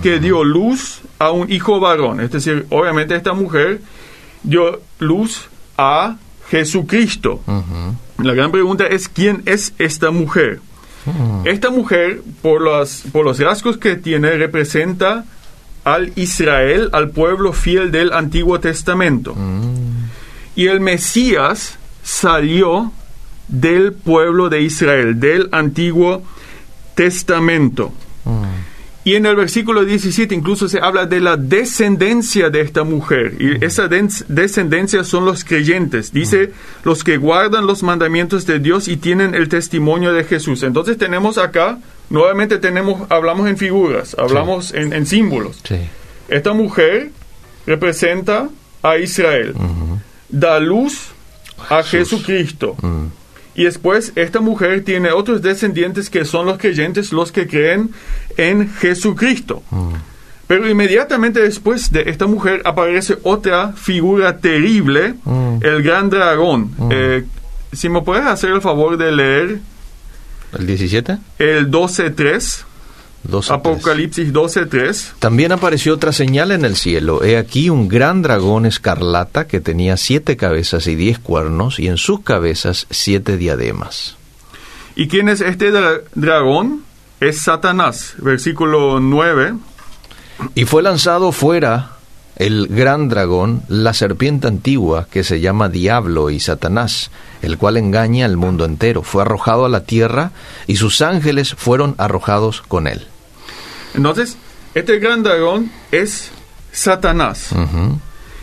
que 0.03 0.19
dio 0.19 0.43
luz 0.43 1.01
a 1.21 1.31
un 1.31 1.51
hijo 1.51 1.79
varón. 1.79 2.21
Es 2.21 2.33
decir, 2.33 2.67
obviamente 2.71 3.15
esta 3.15 3.35
mujer 3.35 3.81
dio 4.43 4.81
luz 4.99 5.49
a 5.79 6.17
Jesucristo. 6.51 7.41
La 8.19 8.35
gran 8.35 8.51
pregunta 8.51 8.85
es 8.85 9.09
quién 9.09 9.43
es 9.47 9.75
esta 9.79 10.11
mujer. 10.11 10.61
Mm. 11.07 11.47
Esta 11.47 11.71
mujer, 11.71 12.21
por 12.43 12.61
los, 12.61 13.03
por 13.13 13.25
los 13.25 13.39
rasgos 13.39 13.79
que 13.79 13.97
tiene, 13.97 14.33
representa 14.33 15.25
al 15.85 16.13
Israel, 16.17 16.91
al 16.93 17.11
pueblo 17.11 17.53
fiel 17.53 17.91
del 17.91 18.13
Antiguo 18.13 18.61
Testamento. 18.61 19.35
Mm. 19.35 20.11
Y 20.57 20.67
el 20.67 20.81
Mesías 20.81 21.79
salió 22.03 22.93
del 23.49 23.93
pueblo 23.93 24.49
de 24.49 24.63
Israel, 24.63 25.21
del 25.21 25.49
Antiguo 25.53 26.23
Testamento. 26.95 27.93
Mm. 28.25 28.76
Y 29.07 29.15
en 29.15 29.25
el 29.25 29.37
versículo 29.37 29.85
17 29.85 30.35
incluso 30.35 30.69
se 30.69 30.81
habla 30.81 31.07
de 31.07 31.21
la 31.21 31.37
descendencia 31.37 32.51
de 32.51 32.61
esta 32.61 32.83
mujer. 32.83 33.35
Y 33.39 33.65
esa 33.65 33.87
des- 33.87 34.25
descendencia 34.27 35.05
son 35.05 35.25
los 35.25 35.45
creyentes. 35.45 36.13
Dice 36.13 36.51
los 36.83 37.05
que 37.05 37.17
guardan 37.17 37.69
los 37.69 37.85
mandamientos 37.85 38.47
de 38.47 38.59
Dios 38.59 38.89
y 38.89 38.97
tienen 38.97 39.37
el 39.37 39.49
testimonio 39.49 40.13
de 40.13 40.25
Jesús. 40.25 40.65
Entonces 40.65 40.99
tenemos 40.99 41.39
acá, 41.39 41.79
nuevamente 42.11 42.59
tenemos, 42.59 43.07
hablamos 43.09 43.49
en 43.49 43.57
figuras, 43.57 44.17
hablamos 44.19 44.75
en, 44.75 44.93
en 44.93 45.07
símbolos. 45.07 45.61
Sí. 45.63 45.77
Esta 46.29 46.53
mujer 46.53 47.13
representa 47.65 48.49
a 48.83 48.99
Israel. 48.99 49.55
Da 50.29 50.59
luz 50.59 51.11
a 51.71 51.85
Jesús. 51.85 52.23
Jesucristo. 52.23 52.75
Mm. 52.83 53.05
Y 53.57 53.65
después 53.65 54.13
esta 54.17 54.41
mujer 54.41 54.85
tiene 54.85 55.11
otros 55.11 55.41
descendientes 55.43 56.11
que 56.11 56.25
son 56.25 56.47
los 56.47 56.59
creyentes, 56.59 57.11
los 57.13 57.33
que 57.33 57.47
creen 57.49 57.91
en 58.37 58.71
Jesucristo. 58.75 59.63
Mm. 59.71 59.95
Pero 60.47 60.69
inmediatamente 60.71 61.41
después 61.41 61.91
de 61.91 62.03
esta 62.11 62.27
mujer 62.27 62.63
aparece 62.65 63.17
otra 63.25 63.73
figura 63.73 64.37
terrible, 64.39 65.15
Mm. 65.25 65.59
el 65.63 65.83
gran 65.83 66.09
dragón. 66.11 66.71
Eh, 66.91 67.25
si 67.73 67.89
me 67.89 68.03
puedes 68.03 68.25
hacer 68.27 68.51
el 68.51 68.61
favor 68.61 68.97
de 68.97 69.11
leer 69.11 69.59
¿El 70.57 70.67
17? 70.67 71.19
el 71.39 71.71
12.3, 71.71 72.65
12. 73.29 73.53
Apocalipsis 73.53 74.33
12.3. 74.33 75.13
También 75.19 75.53
apareció 75.53 75.95
otra 75.95 76.13
señal 76.13 76.51
en 76.53 76.65
el 76.65 76.77
cielo. 76.77 77.23
He 77.25 77.37
aquí 77.37 77.71
un 77.71 77.89
gran 77.89 78.23
dragón 78.23 78.67
escarlata 78.67 79.47
que 79.47 79.61
tenía 79.61 79.97
siete 79.97 80.37
cabezas 80.37 80.87
y 80.87 80.95
diez 80.95 81.19
cuernos, 81.19 81.79
y 81.79 81.89
en 81.89 81.97
sus 81.97 82.21
cabezas 82.21 82.87
siete 82.91 83.37
diademas. 83.37 84.17
¿Y 84.95 85.09
quién 85.09 85.29
es 85.29 85.41
este 85.41 85.73
dra- 85.73 86.03
dragón? 86.15 86.83
Es 87.21 87.43
Satanás. 87.43 88.15
Versículo 88.19 89.01
9. 89.01 89.55
Y 90.55 90.65
fue 90.65 90.83
lanzado 90.83 91.33
fuera 91.33 91.93
el 92.37 92.67
gran 92.69 93.09
dragón, 93.09 93.63
la 93.69 93.95
serpiente 93.95 94.47
antigua, 94.49 95.07
que 95.11 95.25
se 95.25 95.41
llama 95.41 95.71
Diablo 95.71 96.29
y 96.29 96.39
Satanás, 96.41 97.11
el 97.41 97.57
cual 97.57 97.79
engaña 97.79 98.27
al 98.27 98.37
mundo 98.37 98.67
entero. 98.67 99.03
Fue 99.03 99.23
arrojado 99.23 99.65
a 99.65 99.71
la 99.71 99.85
tierra, 99.85 100.33
y 100.67 100.77
sus 100.77 101.01
ángeles 101.01 101.55
fueron 101.55 101.95
arrojados 101.97 102.61
con 102.61 102.87
él. 102.87 103.07
Entonces, 103.97 104.37
este 104.75 104.99
gran 104.99 105.23
dragón 105.23 105.71
es 105.91 106.31
Satanás. 106.71 107.51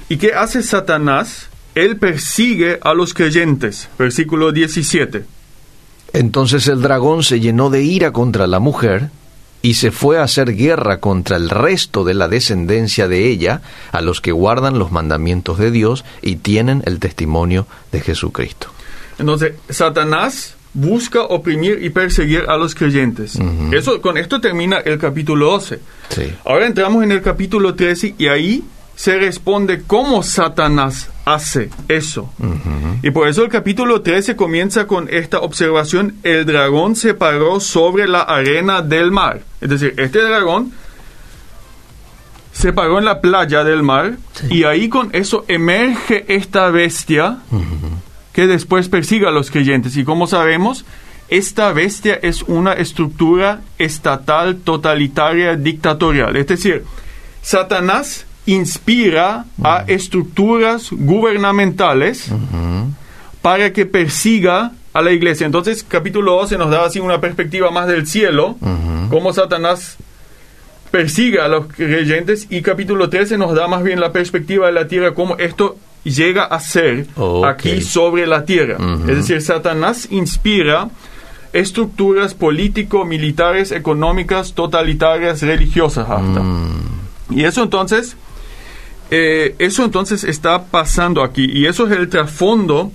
¿Y 0.09 0.17
qué 0.17 0.33
hace 0.33 0.63
Satanás? 0.63 1.47
Él 1.75 1.97
persigue 1.97 2.79
a 2.81 2.93
los 2.93 3.13
creyentes. 3.13 3.89
Versículo 3.97 4.51
17. 4.51 5.25
Entonces 6.13 6.67
el 6.67 6.81
dragón 6.81 7.23
se 7.23 7.39
llenó 7.39 7.69
de 7.69 7.83
ira 7.83 8.11
contra 8.11 8.45
la 8.45 8.59
mujer 8.59 9.09
y 9.63 9.75
se 9.75 9.91
fue 9.91 10.19
a 10.19 10.23
hacer 10.23 10.55
guerra 10.55 10.99
contra 10.99 11.37
el 11.37 11.49
resto 11.49 12.03
de 12.03 12.13
la 12.13 12.27
descendencia 12.27 13.07
de 13.07 13.29
ella, 13.29 13.61
a 13.91 14.01
los 14.01 14.19
que 14.19 14.31
guardan 14.31 14.77
los 14.77 14.91
mandamientos 14.91 15.57
de 15.57 15.71
Dios 15.71 16.03
y 16.21 16.35
tienen 16.35 16.83
el 16.85 16.99
testimonio 16.99 17.65
de 17.91 18.01
Jesucristo. 18.01 18.67
Entonces, 19.17 19.53
Satanás 19.69 20.55
busca 20.73 21.21
oprimir 21.21 21.79
y 21.83 21.89
perseguir 21.89 22.45
a 22.47 22.57
los 22.57 22.73
creyentes. 22.75 23.37
Eso, 23.71 24.01
con 24.01 24.17
esto 24.17 24.41
termina 24.41 24.77
el 24.79 24.97
capítulo 24.97 25.51
12. 25.51 25.79
Sí. 26.09 26.33
Ahora 26.45 26.65
entramos 26.67 27.03
en 27.03 27.11
el 27.11 27.21
capítulo 27.21 27.75
13 27.75 28.15
y 28.17 28.27
ahí 28.27 28.63
se 28.95 29.17
responde 29.17 29.83
cómo 29.87 30.21
Satanás 30.23 31.09
hace 31.25 31.69
eso. 31.87 32.31
Y 33.01 33.11
por 33.11 33.27
eso 33.27 33.43
el 33.43 33.49
capítulo 33.49 34.01
13 34.01 34.35
comienza 34.35 34.85
con 34.87 35.07
esta 35.09 35.39
observación, 35.39 36.15
el 36.23 36.45
dragón 36.45 36.95
se 36.95 37.13
paró 37.13 37.59
sobre 37.59 38.07
la 38.07 38.21
arena 38.21 38.81
del 38.81 39.11
mar. 39.11 39.41
Es 39.61 39.69
decir, 39.69 39.93
este 39.97 40.21
dragón 40.21 40.71
se 42.51 42.71
paró 42.71 42.99
en 42.99 43.05
la 43.05 43.19
playa 43.19 43.63
del 43.63 43.81
mar 43.81 44.17
Sí. 44.33 44.47
y 44.59 44.63
ahí 44.63 44.87
con 44.89 45.09
eso 45.13 45.43
emerge 45.47 46.25
esta 46.35 46.69
bestia 46.69 47.39
que 48.33 48.47
después 48.47 48.89
persigue 48.89 49.27
a 49.27 49.31
los 49.31 49.51
creyentes. 49.51 49.95
Y 49.95 50.03
como 50.03 50.27
sabemos, 50.27 50.85
esta 51.29 51.71
bestia 51.71 52.19
es 52.21 52.43
una 52.43 52.73
estructura 52.73 53.61
estatal, 53.77 54.57
totalitaria, 54.57 55.55
dictatorial. 55.55 56.35
Es 56.35 56.47
decir, 56.47 56.83
Satanás 57.41 58.25
inspira 58.45 59.45
a 59.63 59.83
estructuras 59.87 60.89
gubernamentales 60.91 62.29
para 63.41 63.71
que 63.73 63.85
persiga 63.85 64.71
a 64.93 65.01
la 65.01 65.11
iglesia. 65.11 65.45
Entonces, 65.45 65.83
capítulo 65.87 66.33
12 66.35 66.57
nos 66.57 66.69
da 66.69 66.85
así 66.85 66.99
una 66.99 67.19
perspectiva 67.19 67.71
más 67.71 67.87
del 67.87 68.05
cielo, 68.05 68.57
Ujú. 68.61 69.09
cómo 69.09 69.33
Satanás 69.33 69.97
persigue 70.91 71.39
a 71.41 71.47
los 71.47 71.65
creyentes, 71.67 72.47
y 72.51 72.61
capítulo 72.61 73.09
13 73.09 73.37
nos 73.37 73.55
da 73.55 73.67
más 73.67 73.83
bien 73.83 73.99
la 73.99 74.11
perspectiva 74.11 74.67
de 74.67 74.73
la 74.73 74.87
tierra, 74.87 75.13
cómo 75.15 75.37
esto 75.37 75.77
llega 76.03 76.43
a 76.45 76.59
ser 76.59 77.07
Ok. 77.15 77.45
aquí 77.45 77.81
sobre 77.81 78.27
la 78.27 78.45
tierra. 78.45 78.77
Ujú. 78.77 79.09
Es 79.09 79.17
decir, 79.17 79.41
Satanás 79.41 80.07
inspira 80.11 80.89
estructuras 81.53 82.33
político, 82.33 83.05
militares, 83.05 83.71
económicas, 83.71 84.53
totalitarias, 84.53 85.41
religiosas 85.41 86.09
hasta. 86.09 86.39
Mm. 86.41 86.99
Y 87.31 87.43
eso 87.43 87.61
entonces, 87.63 88.15
eh, 89.11 89.55
eso 89.59 89.85
entonces 89.85 90.23
está 90.23 90.63
pasando 90.65 91.21
aquí. 91.23 91.45
Y 91.51 91.67
eso 91.67 91.85
es 91.87 91.91
el 91.97 92.09
trasfondo 92.09 92.91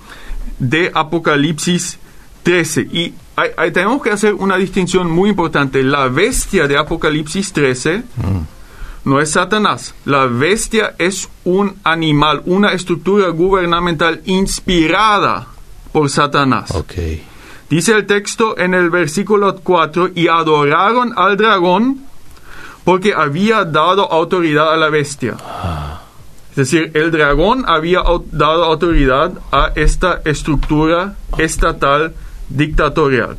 de 0.59 0.91
Apocalipsis 0.93 1.99
13. 2.43 2.81
Y 2.91 3.13
hay- 3.37 3.51
hay- 3.55 3.71
tenemos 3.71 4.01
que 4.01 4.09
hacer 4.11 4.33
una 4.33 4.57
distinción 4.57 5.09
muy 5.09 5.29
importante. 5.29 5.81
La 5.83 6.09
bestia 6.09 6.67
de 6.67 6.77
Apocalipsis 6.77 7.53
13 7.53 8.03
no 9.09 9.19
es 9.19 9.31
Satanás. 9.31 9.95
La 10.05 10.27
bestia 10.27 10.93
es 10.97 11.27
un 11.43 11.75
animal, 11.83 12.43
una 12.45 12.71
estructura 12.71 13.29
gubernamental 13.29 14.21
inspirada 14.25 15.47
por 15.91 16.09
Satanás. 16.09 16.71
Dice 17.69 17.93
el 17.93 18.05
texto 18.05 18.57
en 18.57 18.73
el 18.73 18.89
versículo 18.89 19.55
4, 19.61 20.11
y 20.15 20.27
adoraron 20.27 21.13
al 21.17 21.37
dragón 21.37 22.05
porque 22.83 23.13
había 23.13 23.65
dado 23.65 24.11
autoridad 24.11 24.73
a 24.73 24.77
la 24.77 24.89
bestia. 24.89 25.35
Es 26.51 26.55
decir, 26.55 26.91
el 26.93 27.11
dragón 27.11 27.65
había 27.67 28.01
dado 28.31 28.63
autoridad 28.63 29.33
a 29.51 29.71
esta 29.75 30.21
estructura 30.25 31.15
estatal 31.37 32.13
dictatorial. 32.49 33.35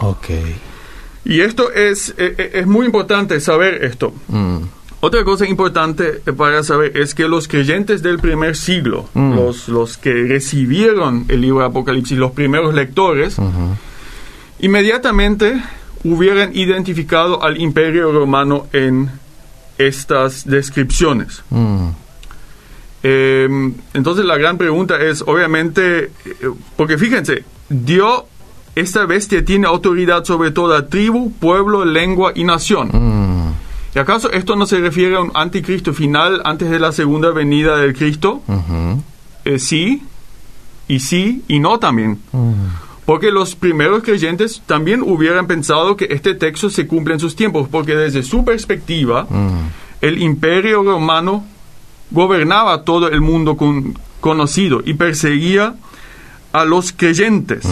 Y 1.25 1.41
esto 1.41 1.71
es, 1.73 2.11
eh, 2.11 2.35
eh, 2.39 2.51
es 2.55 2.67
muy 2.67 2.87
importante 2.87 3.41
saber 3.41 3.85
esto. 3.85 4.13
Mm. 4.29 4.59
Otra 5.03 5.25
cosa 5.25 5.47
importante 5.49 6.21
eh, 6.27 6.33
para 6.33 6.63
saber 6.63 6.97
es 6.97 7.15
que 7.15 7.27
los 7.27 7.49
creyentes 7.49 8.03
del 8.03 8.19
primer 8.19 8.55
siglo, 8.55 9.09
Mm. 9.15 9.35
los, 9.35 9.69
los 9.69 9.97
que 9.97 10.13
recibieron 10.13 11.25
el 11.29 11.41
libro 11.41 11.61
de 11.61 11.67
Apocalipsis, 11.67 12.19
los 12.19 12.33
primeros 12.33 12.75
lectores, 12.75 13.37
inmediatamente 14.59 15.63
hubieran 16.05 16.55
identificado 16.57 17.43
al 17.43 17.61
imperio 17.61 18.13
romano 18.13 18.67
en 18.73 19.11
estas 19.79 20.47
descripciones. 20.47 21.43
Mm. 21.51 21.89
Eh, 23.03 23.49
entonces 23.95 24.25
la 24.27 24.37
gran 24.37 24.59
pregunta 24.59 25.01
es, 25.01 25.23
obviamente, 25.27 26.05
eh, 26.05 26.11
porque 26.77 26.99
fíjense, 26.99 27.45
Dios, 27.71 28.25
esta 28.75 29.07
bestia 29.07 29.43
tiene 29.45 29.67
autoridad 29.67 30.25
sobre 30.25 30.51
toda 30.51 30.87
tribu, 30.89 31.33
pueblo, 31.33 31.85
lengua 31.85 32.33
y 32.35 32.45
nación. 32.45 32.89
Mm, 32.93 33.40
¿Y 33.95 33.99
acaso 33.99 34.31
esto 34.31 34.55
no 34.57 34.67
se 34.67 34.79
refiere 34.79 35.17
a 35.17 35.21
un 35.21 35.33
anticristo 35.35 35.93
final 35.93 36.43
antes 36.45 36.71
de 36.71 36.79
la 36.79 36.93
segunda 36.93 37.31
venida 37.31 37.77
del 37.77 37.95
Cristo? 37.95 38.43
Eh, 39.45 39.59
sí, 39.59 40.03
y 40.89 41.01
sí, 41.01 41.43
y 41.49 41.59
no 41.59 41.79
también. 41.79 42.19
Porque 43.05 43.33
los 43.33 43.57
primeros 43.57 44.03
creyentes 44.05 44.63
también 44.67 45.03
hubieran 45.03 45.47
pensado 45.49 45.97
que 45.97 46.07
este 46.11 46.35
texto 46.35 46.71
se 46.71 46.87
cumple 46.87 47.15
en 47.15 47.21
sus 47.21 47.35
tiempos, 47.35 47.67
porque 47.69 47.97
desde 47.97 48.23
su 48.23 48.45
perspectiva, 48.45 49.27
mm, 49.29 49.59
el 50.03 50.23
imperio 50.23 50.83
romano 50.85 51.45
gobernaba 52.13 52.85
todo 52.85 53.09
el 53.09 53.21
mundo 53.21 53.57
con- 53.57 53.99
conocido 54.21 54.83
y 54.85 54.95
perseguía 54.95 55.75
a 56.53 56.65
los 56.65 56.93
creyentes. 56.93 57.65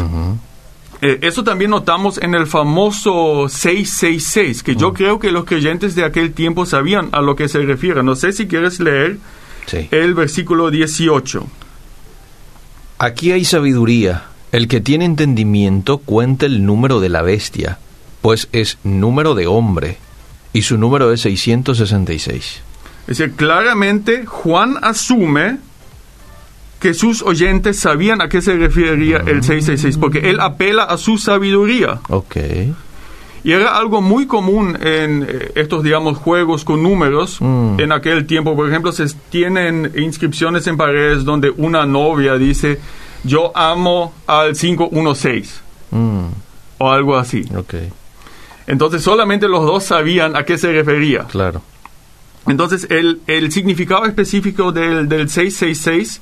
Eh, 1.00 1.18
eso 1.22 1.44
también 1.44 1.70
notamos 1.70 2.18
en 2.18 2.34
el 2.34 2.46
famoso 2.46 3.48
666, 3.48 4.62
que 4.64 4.74
yo 4.74 4.92
creo 4.92 5.18
que 5.20 5.30
los 5.30 5.44
creyentes 5.44 5.94
de 5.94 6.04
aquel 6.04 6.32
tiempo 6.32 6.66
sabían 6.66 7.08
a 7.12 7.20
lo 7.20 7.36
que 7.36 7.48
se 7.48 7.60
refiere. 7.60 8.02
No 8.02 8.16
sé 8.16 8.32
si 8.32 8.48
quieres 8.48 8.80
leer 8.80 9.18
Sí. 9.66 9.86
el 9.92 10.14
versículo 10.14 10.70
18. 10.70 11.46
Aquí 12.98 13.32
hay 13.32 13.44
sabiduría. 13.44 14.24
El 14.50 14.66
que 14.66 14.80
tiene 14.80 15.04
entendimiento 15.04 15.98
cuenta 15.98 16.46
el 16.46 16.64
número 16.64 17.00
de 17.00 17.10
la 17.10 17.22
bestia, 17.22 17.78
pues 18.22 18.48
es 18.52 18.78
número 18.82 19.34
de 19.34 19.46
hombre, 19.46 19.98
y 20.52 20.62
su 20.62 20.78
número 20.78 21.12
es 21.12 21.20
666. 21.20 22.60
Es 23.06 23.18
decir, 23.18 23.34
claramente 23.36 24.24
Juan 24.26 24.76
asume 24.82 25.58
que 26.80 26.94
sus 26.94 27.22
oyentes 27.22 27.78
sabían 27.78 28.20
a 28.20 28.28
qué 28.28 28.40
se 28.40 28.56
refería 28.56 29.16
el 29.18 29.42
666, 29.42 29.98
porque 29.98 30.30
él 30.30 30.38
apela 30.40 30.84
a 30.84 30.96
su 30.96 31.18
sabiduría. 31.18 32.00
Ok. 32.08 32.36
Y 33.44 33.52
era 33.52 33.76
algo 33.76 34.00
muy 34.02 34.26
común 34.26 34.76
en 34.80 35.24
eh, 35.28 35.52
estos, 35.54 35.82
digamos, 35.82 36.18
juegos 36.18 36.64
con 36.64 36.82
números. 36.82 37.38
Mm. 37.40 37.80
En 37.80 37.92
aquel 37.92 38.26
tiempo, 38.26 38.54
por 38.56 38.68
ejemplo, 38.68 38.92
se 38.92 39.06
tienen 39.30 39.92
inscripciones 39.96 40.66
en 40.66 40.76
paredes 40.76 41.24
donde 41.24 41.50
una 41.56 41.86
novia 41.86 42.34
dice, 42.34 42.78
yo 43.24 43.56
amo 43.56 44.12
al 44.26 44.54
516, 44.56 45.62
Mm, 45.90 46.26
o 46.78 46.90
algo 46.90 47.16
así. 47.16 47.44
ok, 47.56 47.74
Entonces 48.66 49.02
solamente 49.02 49.48
los 49.48 49.64
dos 49.64 49.84
sabían 49.84 50.36
a 50.36 50.44
qué 50.44 50.58
se 50.58 50.70
refería. 50.72 51.24
claro. 51.24 51.62
Entonces 52.46 52.86
el, 52.90 53.20
el 53.26 53.50
significado 53.52 54.04
específico 54.06 54.72
del, 54.72 55.08
del 55.08 55.28
666 55.28 56.20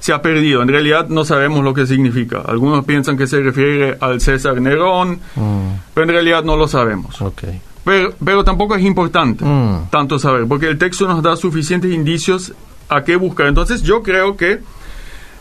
se 0.00 0.12
ha 0.12 0.22
perdido. 0.22 0.62
En 0.62 0.68
realidad 0.68 1.08
no 1.08 1.24
sabemos 1.24 1.64
lo 1.64 1.74
que 1.74 1.86
significa. 1.86 2.42
Algunos 2.46 2.84
piensan 2.84 3.16
que 3.16 3.26
se 3.26 3.40
refiere 3.40 3.96
al 4.00 4.20
César 4.20 4.60
Nerón, 4.60 5.20
Mm, 5.34 5.68
pero 5.94 6.04
en 6.04 6.10
realidad 6.10 6.44
no 6.44 6.56
lo 6.56 6.68
sabemos. 6.68 7.20
ok. 7.20 7.42
Pero, 7.84 8.14
pero 8.24 8.42
tampoco 8.44 8.74
es 8.74 8.82
importante 8.84 9.44
Mm. 9.44 9.90
tanto 9.90 10.18
saber, 10.18 10.46
porque 10.48 10.68
el 10.68 10.76
texto 10.78 11.06
nos 11.06 11.22
da 11.22 11.36
suficientes 11.36 11.92
indicios 11.92 12.52
a 12.88 13.04
qué 13.04 13.16
buscar. 13.16 13.46
Entonces 13.46 13.82
yo 13.82 14.02
creo 14.02 14.36
que 14.36 14.58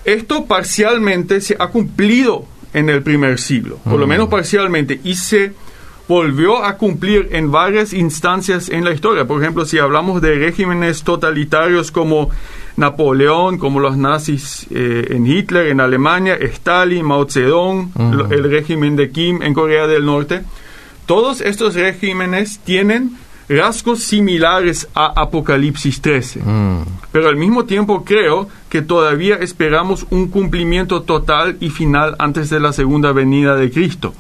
esto 0.03 0.45
parcialmente 0.45 1.41
se 1.41 1.55
ha 1.59 1.67
cumplido 1.67 2.45
en 2.74 2.89
el 2.89 3.01
primer 3.01 3.39
siglo, 3.39 3.79
por 3.83 4.00
lo 4.00 4.05
menos 4.05 4.27
parcialmente, 4.27 5.00
y 5.03 5.15
se 5.15 5.53
volvió 6.07 6.63
a 6.63 6.77
cumplir 6.77 7.29
en 7.31 7.51
varias 7.51 7.93
instancias 7.93 8.69
en 8.69 8.83
la 8.83 8.91
historia. 8.91 9.25
Por 9.25 9.41
ejemplo, 9.41 9.65
si 9.65 9.79
hablamos 9.79 10.21
de 10.21 10.35
regímenes 10.35 11.01
totalitarios 11.03 11.89
como 11.91 12.29
Napoleón, 12.77 13.58
como 13.58 13.79
los 13.79 13.98
nazis 13.98 14.67
eh, 14.70 15.08
en 15.12 15.25
Hitler, 15.25 15.67
en 15.67 15.79
Alemania, 15.79 16.36
Stalin, 16.36 17.05
Mao 17.05 17.25
Zedong, 17.29 17.92
el 18.29 18.44
régimen 18.50 18.96
de 18.96 19.11
Kim 19.11 19.42
en 19.42 19.53
Corea 19.53 19.88
del 19.88 20.05
Norte, 20.05 20.42
todos 21.05 21.42
estos 21.42 21.75
regímenes 21.75 22.59
tienen 22.59 23.18
rasgos 23.48 24.00
similares 24.03 24.88
a 24.96 25.22
Apocalipsis 25.22 26.01
13. 26.01 26.42
Mm, 26.44 26.83
Pero 27.11 27.29
al 27.29 27.35
mismo 27.35 27.66
tiempo 27.66 28.03
creo 28.03 28.50
que 28.70 28.81
todavía 28.81 29.35
esperamos 29.35 30.05
un 30.09 30.27
cumplimiento 30.29 31.03
total 31.03 31.57
y 31.59 31.70
final 31.70 32.16
antes 32.20 32.50
de 32.50 32.59
la 32.59 32.74
segunda 32.74 33.11
venida 33.11 33.55
de 33.55 33.72
Cristo. 33.72 34.14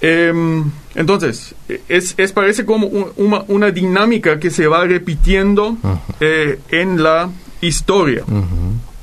Em, 0.00 0.64
entonces, 0.94 1.54
es, 1.88 2.14
es 2.18 2.32
parece 2.32 2.64
como 2.66 2.86
un- 2.86 3.12
una, 3.16 3.44
una 3.48 3.70
dinámica 3.70 4.38
que 4.38 4.50
se 4.50 4.66
va 4.66 4.84
repitiendo 4.84 5.76
eh, 6.20 6.60
en 6.70 7.02
la 7.02 7.30
historia. 7.60 8.22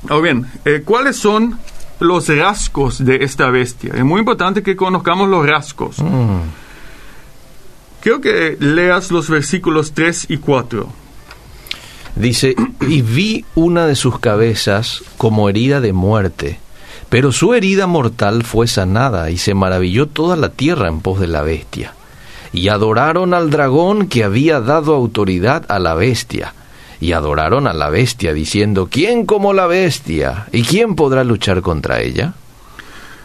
Ahora 0.08 0.22
bien, 0.22 0.46
eh, 0.64 0.82
¿cuáles 0.84 1.16
son 1.16 1.58
los 2.00 2.28
rasgos 2.28 3.04
de 3.04 3.24
esta 3.24 3.50
bestia? 3.50 3.92
Es 3.94 4.04
muy 4.04 4.20
importante 4.20 4.62
que 4.62 4.76
conozcamos 4.76 5.28
los 5.28 5.44
rasgos. 5.46 5.96
Quiero 8.00 8.20
que 8.20 8.56
leas 8.60 9.10
los 9.10 9.28
versículos 9.30 9.92
3 9.92 10.26
y 10.28 10.36
4. 10.36 10.86
Dice, 12.16 12.54
y 12.86 13.02
vi 13.02 13.44
una 13.54 13.86
de 13.86 13.96
sus 13.96 14.18
cabezas 14.20 15.02
como 15.16 15.48
herida 15.48 15.80
de 15.80 15.92
muerte, 15.92 16.58
pero 17.14 17.30
su 17.30 17.54
herida 17.54 17.86
mortal 17.86 18.42
fue 18.42 18.66
sanada 18.66 19.30
y 19.30 19.36
se 19.36 19.54
maravilló 19.54 20.08
toda 20.08 20.34
la 20.34 20.48
tierra 20.48 20.88
en 20.88 20.98
pos 20.98 21.20
de 21.20 21.28
la 21.28 21.42
bestia. 21.42 21.94
Y 22.52 22.70
adoraron 22.70 23.34
al 23.34 23.50
dragón 23.50 24.08
que 24.08 24.24
había 24.24 24.60
dado 24.60 24.96
autoridad 24.96 25.64
a 25.68 25.78
la 25.78 25.94
bestia. 25.94 26.54
Y 27.00 27.12
adoraron 27.12 27.68
a 27.68 27.72
la 27.72 27.88
bestia 27.88 28.32
diciendo, 28.32 28.88
¿quién 28.90 29.26
como 29.26 29.52
la 29.52 29.68
bestia? 29.68 30.46
¿Y 30.50 30.64
quién 30.64 30.96
podrá 30.96 31.22
luchar 31.22 31.62
contra 31.62 32.00
ella? 32.00 32.34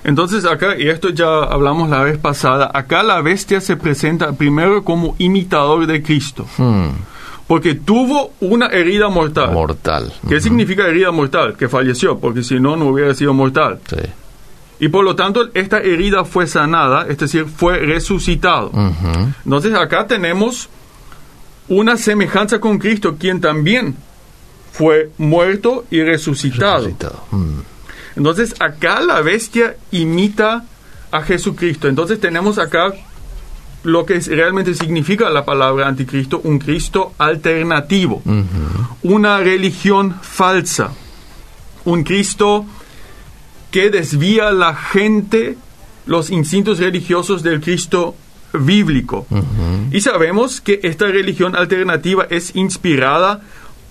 Entonces 0.03 0.45
acá, 0.45 0.77
y 0.77 0.87
esto 0.87 1.09
ya 1.09 1.39
hablamos 1.39 1.89
la 1.89 2.03
vez 2.03 2.19
pasada, 2.19 2.69
acá 2.71 3.01
la 3.01 3.19
bestia 3.21 3.59
se 3.59 3.75
presenta 3.75 4.33
primero 4.33 4.83
como 4.83 5.15
imitador 5.17 5.87
de 5.87 6.03
Cristo, 6.03 6.45
Hmm, 6.57 6.89
porque 7.49 7.73
tuvo 7.73 8.31
una 8.41 8.67
herida 8.67 9.09
mortal. 9.09 9.51
mortal. 9.51 10.13
¿Qué 10.29 10.39
significa 10.39 10.87
herida 10.87 11.11
mortal? 11.11 11.57
Que 11.57 11.67
falleció, 11.67 12.19
porque 12.19 12.43
si 12.43 12.59
no, 12.59 12.75
no 12.77 12.85
hubiera 12.89 13.11
sido 13.15 13.33
mortal. 13.33 13.79
sí. 13.89 13.97
Y 14.81 14.87
por 14.89 15.03
lo 15.03 15.15
tanto, 15.15 15.49
esta 15.55 15.79
herida 15.79 16.23
fue 16.25 16.45
sanada, 16.45 17.07
es 17.09 17.17
decir, 17.17 17.45
fue 17.47 17.79
resucitado. 17.79 18.71
Entonces 19.43 19.73
acá 19.73 20.05
tenemos 20.05 20.69
una 21.67 21.97
semejanza 21.97 22.59
con 22.59 22.77
Cristo, 22.77 23.17
quien 23.19 23.41
también 23.41 23.95
fue 24.71 25.09
muerto 25.17 25.85
y 25.89 26.03
resucitado. 26.03 26.85
resucitado. 26.85 27.23
Mm, 27.31 27.59
Entonces 28.15 28.53
acá 28.61 29.01
la 29.01 29.21
bestia 29.21 29.75
imita 29.91 30.63
a 31.11 31.21
Jesucristo. 31.23 31.87
Entonces 31.87 32.19
tenemos 32.19 32.59
acá 32.59 32.93
lo 33.83 34.05
que 34.05 34.19
realmente 34.19 34.73
significa 34.73 35.29
la 35.29 35.45
palabra 35.45 35.87
anticristo, 35.87 36.41
un 36.43 36.59
Cristo 36.59 37.13
alternativo, 37.17 38.21
una 39.03 39.37
religión 39.37 40.15
falsa, 40.21 40.91
un 41.85 42.03
Cristo 42.03 42.65
que 43.71 43.89
desvía 43.89 44.49
a 44.49 44.51
la 44.51 44.75
gente 44.75 45.57
los 46.05 46.29
instintos 46.29 46.79
religiosos 46.79 47.43
del 47.43 47.61
Cristo 47.61 48.15
bíblico. 48.53 49.27
Y 49.91 50.01
sabemos 50.01 50.59
que 50.59 50.79
esta 50.83 51.07
religión 51.07 51.55
alternativa 51.55 52.25
es 52.29 52.55
inspirada 52.55 53.41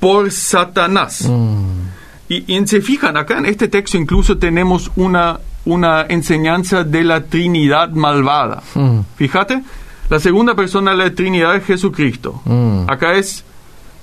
por 0.01 0.31
Satanás. 0.31 1.25
Mm, 1.29 1.89
Y, 2.31 2.45
y 2.55 2.67
se 2.67 2.83
fijan, 2.83 3.17
acá 3.17 3.39
en 3.39 3.47
este 3.47 3.69
texto 3.69 3.97
incluso 3.97 4.37
tenemos 4.37 4.91
una, 4.97 5.41
una 5.69 6.07
enseñanza 6.09 6.83
de 6.85 7.05
la 7.05 7.21
Trinidad 7.25 7.91
malvada. 7.91 8.63
mm, 8.75 9.01
Fíjate, 9.17 9.63
la 10.11 10.19
segunda 10.19 10.55
persona 10.55 10.93
de 10.93 10.97
la 10.97 11.11
Trinidad 11.15 11.55
es 11.57 11.65
Jesucristo. 11.65 12.41
Mm. 12.45 12.85
Acá 12.89 13.15
es 13.15 13.45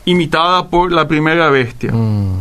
imitada 0.05 0.67
por 0.69 0.91
la 0.91 1.07
primera 1.07 1.49
bestia. 1.49 1.91
mm, 1.91 2.39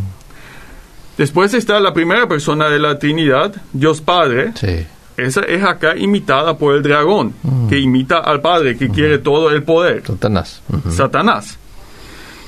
Después 1.17 1.53
está 1.53 1.79
la 1.79 1.93
primera 1.93 2.27
persona 2.27 2.69
de 2.69 2.77
la 2.79 2.99
Trinidad, 2.99 3.53
Dios 3.73 4.01
Padre. 4.01 4.51
sí. 4.55 4.85
Esa 5.17 5.43
es 5.43 5.63
acá 5.63 5.95
imitada 5.95 6.57
por 6.57 6.75
el 6.75 6.83
dragón, 6.83 7.33
que 7.69 7.79
imita 7.79 8.17
al 8.17 8.41
Padre, 8.41 8.75
que 8.77 8.89
quiere 8.89 9.17
todo 9.17 9.49
el 9.49 9.63
poder. 9.63 10.03
Satanás. 10.05 10.61
Satanás. 10.89 11.57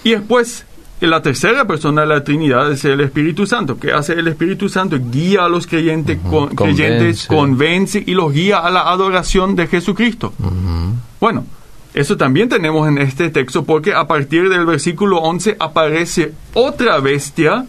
Y 0.03 0.11
después, 0.11 0.65
la 1.01 1.21
tercera 1.21 1.65
persona 1.67 2.01
de 2.01 2.07
la 2.07 2.23
Trinidad 2.23 2.71
es 2.71 2.83
el 2.85 3.01
Espíritu 3.01 3.45
Santo. 3.45 3.77
¿Qué 3.77 3.91
hace 3.91 4.13
el 4.13 4.27
Espíritu 4.27 4.67
Santo? 4.67 4.97
Guía 5.11 5.45
a 5.45 5.49
los 5.49 5.67
creyentes, 5.67 6.17
con- 6.27 6.49
creyentes 6.55 7.27
Convence. 7.27 7.27
convence 7.27 8.03
y 8.07 8.13
los 8.15 8.33
guía 8.33 8.57
a 8.59 8.71
la 8.71 8.89
adoración 8.89 9.55
de 9.55 9.67
Jesucristo. 9.67 10.33
Bueno, 11.19 11.45
Eso 11.97 12.15
también 12.15 12.47
tenemos 12.47 12.87
en 12.87 12.99
este 12.99 13.31
texto 13.31 13.65
porque 13.65 13.95
a 13.95 14.05
partir 14.05 14.49
del 14.49 14.67
versículo 14.67 15.17
11 15.17 15.57
aparece 15.59 16.31
otra 16.53 16.99
bestia, 16.99 17.65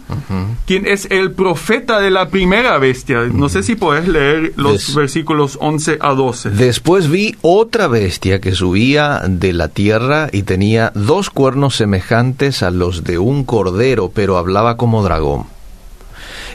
quien 0.67 0.85
es 0.85 1.07
el 1.09 1.31
profeta 1.31 1.99
de 1.99 2.11
la 2.11 2.29
primera 2.29 2.77
bestia. 2.77 3.21
No 3.23 3.49
sé 3.49 3.63
si 3.63 3.73
puedes 3.73 4.07
leer 4.07 4.53
los 4.55 4.93
versículos 4.93 5.57
11 5.59 5.97
a 5.99 6.13
12. 6.13 6.51
Después 6.51 7.09
vi 7.09 7.37
otra 7.41 7.87
bestia 7.87 8.39
que 8.39 8.51
subía 8.51 9.23
de 9.27 9.51
la 9.51 9.67
tierra 9.67 10.29
y 10.31 10.43
tenía 10.43 10.91
dos 10.93 11.31
cuernos 11.31 11.75
semejantes 11.75 12.61
a 12.61 12.69
los 12.69 13.03
de 13.03 13.17
un 13.17 13.43
cordero, 13.43 14.11
pero 14.13 14.37
hablaba 14.37 14.77
como 14.77 15.01
dragón 15.01 15.47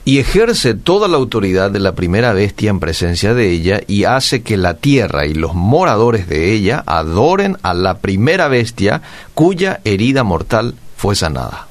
y 0.05 0.19
ejerce 0.19 0.75
toda 0.75 1.09
la 1.09 1.17
autoridad 1.17 1.71
de 1.71 1.81
la 1.81 1.95
primera 1.95 2.33
bestia 2.33 2.71
en 2.71 2.81
presencia 2.81 3.33
de 3.33 3.51
ella 3.51 3.81
y 3.87 4.05
hace 4.05 4.43
que 4.43 4.57
la 4.57 4.75
tierra 4.75 5.27
y 5.27 5.35
los 5.35 5.55
moradores 5.55 6.29
de 6.29 6.53
ella 6.53 6.83
adoren 6.87 7.57
a 7.63 7.73
la 7.73 7.99
primera 7.99 8.49
bestia 8.49 9.03
cuya 9.33 9.81
herida 9.85 10.23
mortal 10.23 10.75
fue 10.97 11.15
sanada. 11.15 11.69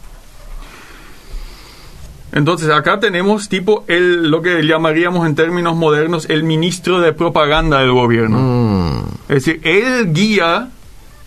Entonces 2.32 2.72
acá 2.72 3.00
tenemos 3.00 3.48
tipo 3.48 3.86
el, 3.88 4.32
lo 4.32 4.42
que 4.42 4.64
llamaríamos 4.64 5.28
en 5.28 5.36
términos 5.36 5.76
modernos 5.76 6.28
el 6.30 6.44
ministro 6.44 7.00
de 7.00 7.14
propaganda 7.14 7.82
del 7.82 7.92
gobierno. 7.92 8.40
Mm. 8.40 9.04
Es 9.30 9.46
decir, 9.46 9.62
él 9.64 10.12
guía 10.12 10.70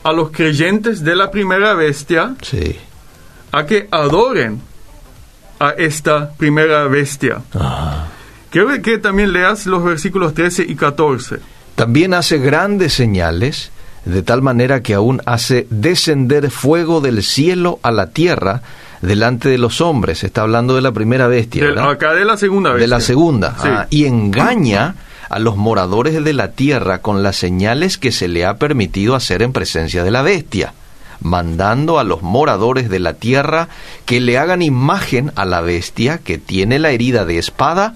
a 0.02 0.12
los 0.12 0.30
creyentes 0.30 1.04
de 1.04 1.14
la 1.14 1.30
primera 1.30 1.74
bestia 1.74 2.34
a 3.52 3.66
que 3.66 3.86
adoren 3.92 4.60
a 5.58 5.70
esta 5.70 6.32
primera 6.32 6.84
bestia. 6.84 7.42
Quiero 8.50 8.80
que 8.82 8.98
también 8.98 9.32
leas 9.32 9.66
los 9.66 9.84
versículos 9.84 10.34
13 10.34 10.64
y 10.68 10.76
14. 10.76 11.36
También 11.74 12.14
hace 12.14 12.38
grandes 12.38 12.94
señales, 12.94 13.70
de 14.04 14.22
tal 14.22 14.40
manera 14.42 14.82
que 14.82 14.94
aún 14.94 15.20
hace 15.26 15.66
descender 15.70 16.50
fuego 16.50 17.00
del 17.00 17.22
cielo 17.22 17.80
a 17.82 17.90
la 17.90 18.10
tierra 18.10 18.62
delante 19.02 19.48
de 19.48 19.58
los 19.58 19.80
hombres. 19.80 20.24
Está 20.24 20.42
hablando 20.42 20.74
de 20.74 20.82
la 20.82 20.92
primera 20.92 21.26
bestia. 21.26 21.66
acá 21.88 22.14
de 22.14 22.24
la 22.24 22.36
segunda 22.36 22.70
bestia. 22.70 22.84
De 22.84 22.88
la 22.88 23.00
segunda. 23.00 23.54
Ah, 23.58 23.86
y 23.90 24.06
engaña 24.06 24.94
a 25.28 25.38
los 25.38 25.56
moradores 25.56 26.24
de 26.24 26.32
la 26.32 26.52
tierra 26.52 27.02
con 27.02 27.22
las 27.22 27.36
señales 27.36 27.98
que 27.98 28.12
se 28.12 28.28
le 28.28 28.46
ha 28.46 28.56
permitido 28.56 29.14
hacer 29.14 29.42
en 29.42 29.52
presencia 29.52 30.04
de 30.04 30.10
la 30.10 30.22
bestia 30.22 30.72
mandando 31.20 31.98
a 31.98 32.04
los 32.04 32.22
moradores 32.22 32.88
de 32.88 32.98
la 32.98 33.14
tierra 33.14 33.68
que 34.04 34.20
le 34.20 34.38
hagan 34.38 34.62
imagen 34.62 35.32
a 35.36 35.44
la 35.44 35.60
bestia 35.60 36.18
que 36.18 36.38
tiene 36.38 36.78
la 36.78 36.90
herida 36.90 37.24
de 37.24 37.38
espada 37.38 37.94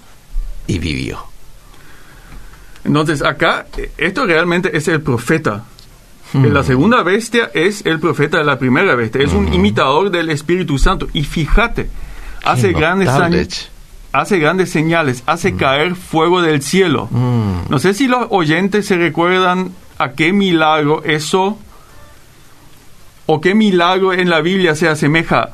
y 0.67 0.79
vivió. 0.79 1.19
Entonces 2.83 3.23
acá, 3.23 3.67
esto 3.97 4.25
realmente 4.25 4.75
es 4.75 4.87
el 4.87 5.01
profeta. 5.01 5.65
La 6.33 6.61
hmm. 6.61 6.63
segunda 6.63 7.03
bestia 7.03 7.51
es 7.53 7.85
el 7.85 7.99
profeta 7.99 8.37
de 8.37 8.45
la 8.45 8.57
primera 8.57 8.95
bestia, 8.95 9.21
es 9.21 9.33
un 9.33 9.49
hmm. 9.49 9.53
imitador 9.53 10.11
del 10.11 10.29
Espíritu 10.29 10.77
Santo. 10.77 11.07
Y 11.13 11.23
fíjate, 11.23 11.89
hace 12.43 12.71
grandes, 12.71 13.69
hace 14.13 14.39
grandes 14.39 14.69
señales, 14.69 15.23
hace 15.25 15.51
hmm. 15.51 15.57
caer 15.57 15.95
fuego 15.95 16.41
del 16.41 16.61
cielo. 16.61 17.09
No 17.11 17.79
sé 17.79 17.93
si 17.93 18.07
los 18.07 18.27
oyentes 18.29 18.85
se 18.87 18.97
recuerdan 18.97 19.71
a 19.97 20.13
qué 20.13 20.33
milagro 20.33 21.03
eso 21.03 21.59
¿O 23.33 23.39
qué 23.39 23.55
milagro 23.55 24.11
en 24.11 24.29
la 24.29 24.41
Biblia 24.41 24.75
se 24.75 24.89
asemeja 24.89 25.51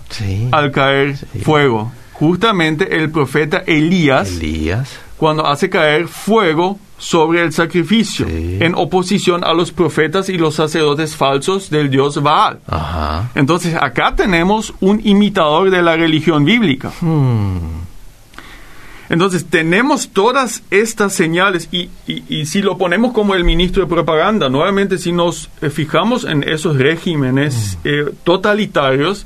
al 0.52 0.72
caer 0.72 1.16
fuego? 1.44 1.92
Justamente 2.14 2.98
el 2.98 3.12
profeta 3.12 3.62
Elías, 3.68 4.32
Elías, 4.32 4.98
cuando 5.16 5.46
hace 5.46 5.70
caer 5.70 6.08
fuego 6.08 6.80
sobre 6.98 7.44
el 7.44 7.54
sacrificio, 7.54 8.26
en 8.28 8.74
oposición 8.74 9.44
a 9.44 9.54
los 9.54 9.72
profetas 9.72 10.28
y 10.30 10.40
los 10.40 10.56
sacerdotes 10.56 11.16
falsos 11.16 11.70
del 11.70 11.92
dios 11.92 12.20
Baal. 12.24 12.62
Entonces 13.36 13.76
acá 13.80 14.16
tenemos 14.16 14.74
un 14.80 15.00
imitador 15.04 15.70
de 15.70 15.84
la 15.84 15.96
religión 15.96 16.46
bíblica. 16.46 16.92
Hmm. 17.00 17.60
Entonces 19.10 19.46
tenemos 19.46 20.10
todas 20.10 20.64
estas 20.70 21.14
señales 21.14 21.70
y, 21.72 21.90
si 22.46 22.62
lo 22.62 22.78
ponemos 22.78 23.14
como 23.14 23.36
el 23.36 23.44
ministro 23.44 23.84
de 23.84 23.90
propaganda, 23.90 24.50
nuevamente 24.50 24.98
si 24.98 25.12
nos 25.12 25.50
eh, 25.62 25.70
fijamos 25.70 26.26
en 26.26 26.44
esos 26.44 26.78
regímenes 26.78 27.78
mm. 27.84 27.88
eh, 27.88 28.06
totalitarios, 28.24 29.26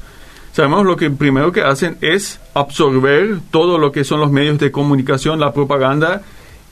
sabemos 0.54 0.86
lo 0.86 0.96
que 0.98 1.10
primero 1.10 1.52
que 1.52 1.62
hacen 1.62 1.98
es 2.02 2.40
absorber 2.54 3.40
todo 3.50 3.78
lo 3.78 3.92
que 3.92 4.04
son 4.04 4.20
los 4.20 4.32
medios 4.32 4.60
de 4.60 4.72
comunicación, 4.72 5.40
la 5.40 5.52
propaganda 5.52 6.22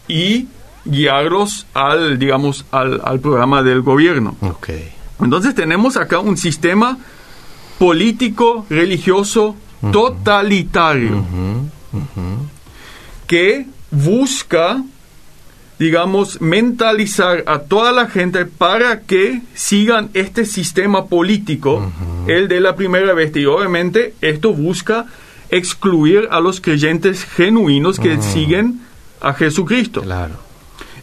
y 0.07 0.47
guiarlos 0.85 1.65
al, 1.73 2.19
digamos, 2.19 2.65
al, 2.71 3.19
programa 3.19 3.63
del 3.63 3.81
gobierno. 3.81 4.35
Entonces 5.19 5.55
tenemos 5.55 5.97
acá 5.97 6.19
un 6.19 6.37
sistema 6.37 6.97
político, 7.79 8.65
religioso, 8.69 9.55
totalitario 9.91 11.23
que 13.29 13.67
busca, 13.91 14.83
digamos, 15.77 16.41
mentalizar 16.41 17.43
a 17.45 17.59
toda 17.59 17.91
la 17.91 18.07
gente 18.07 18.47
para 18.47 19.01
que 19.01 19.43
sigan 19.53 20.09
este 20.15 20.45
sistema 20.45 21.05
político, 21.05 21.91
el 22.25 22.47
de 22.47 22.59
la 22.59 22.75
primera 22.75 23.13
vez. 23.13 23.31
Y 23.35 23.45
obviamente 23.45 24.15
esto 24.21 24.51
busca 24.51 25.05
excluir 25.51 26.27
a 26.31 26.39
los 26.39 26.59
creyentes 26.59 27.23
genuinos 27.23 27.99
que 27.99 28.19
siguen 28.19 28.81
a 29.21 29.33
Jesucristo. 29.33 30.01
Claro. 30.01 30.33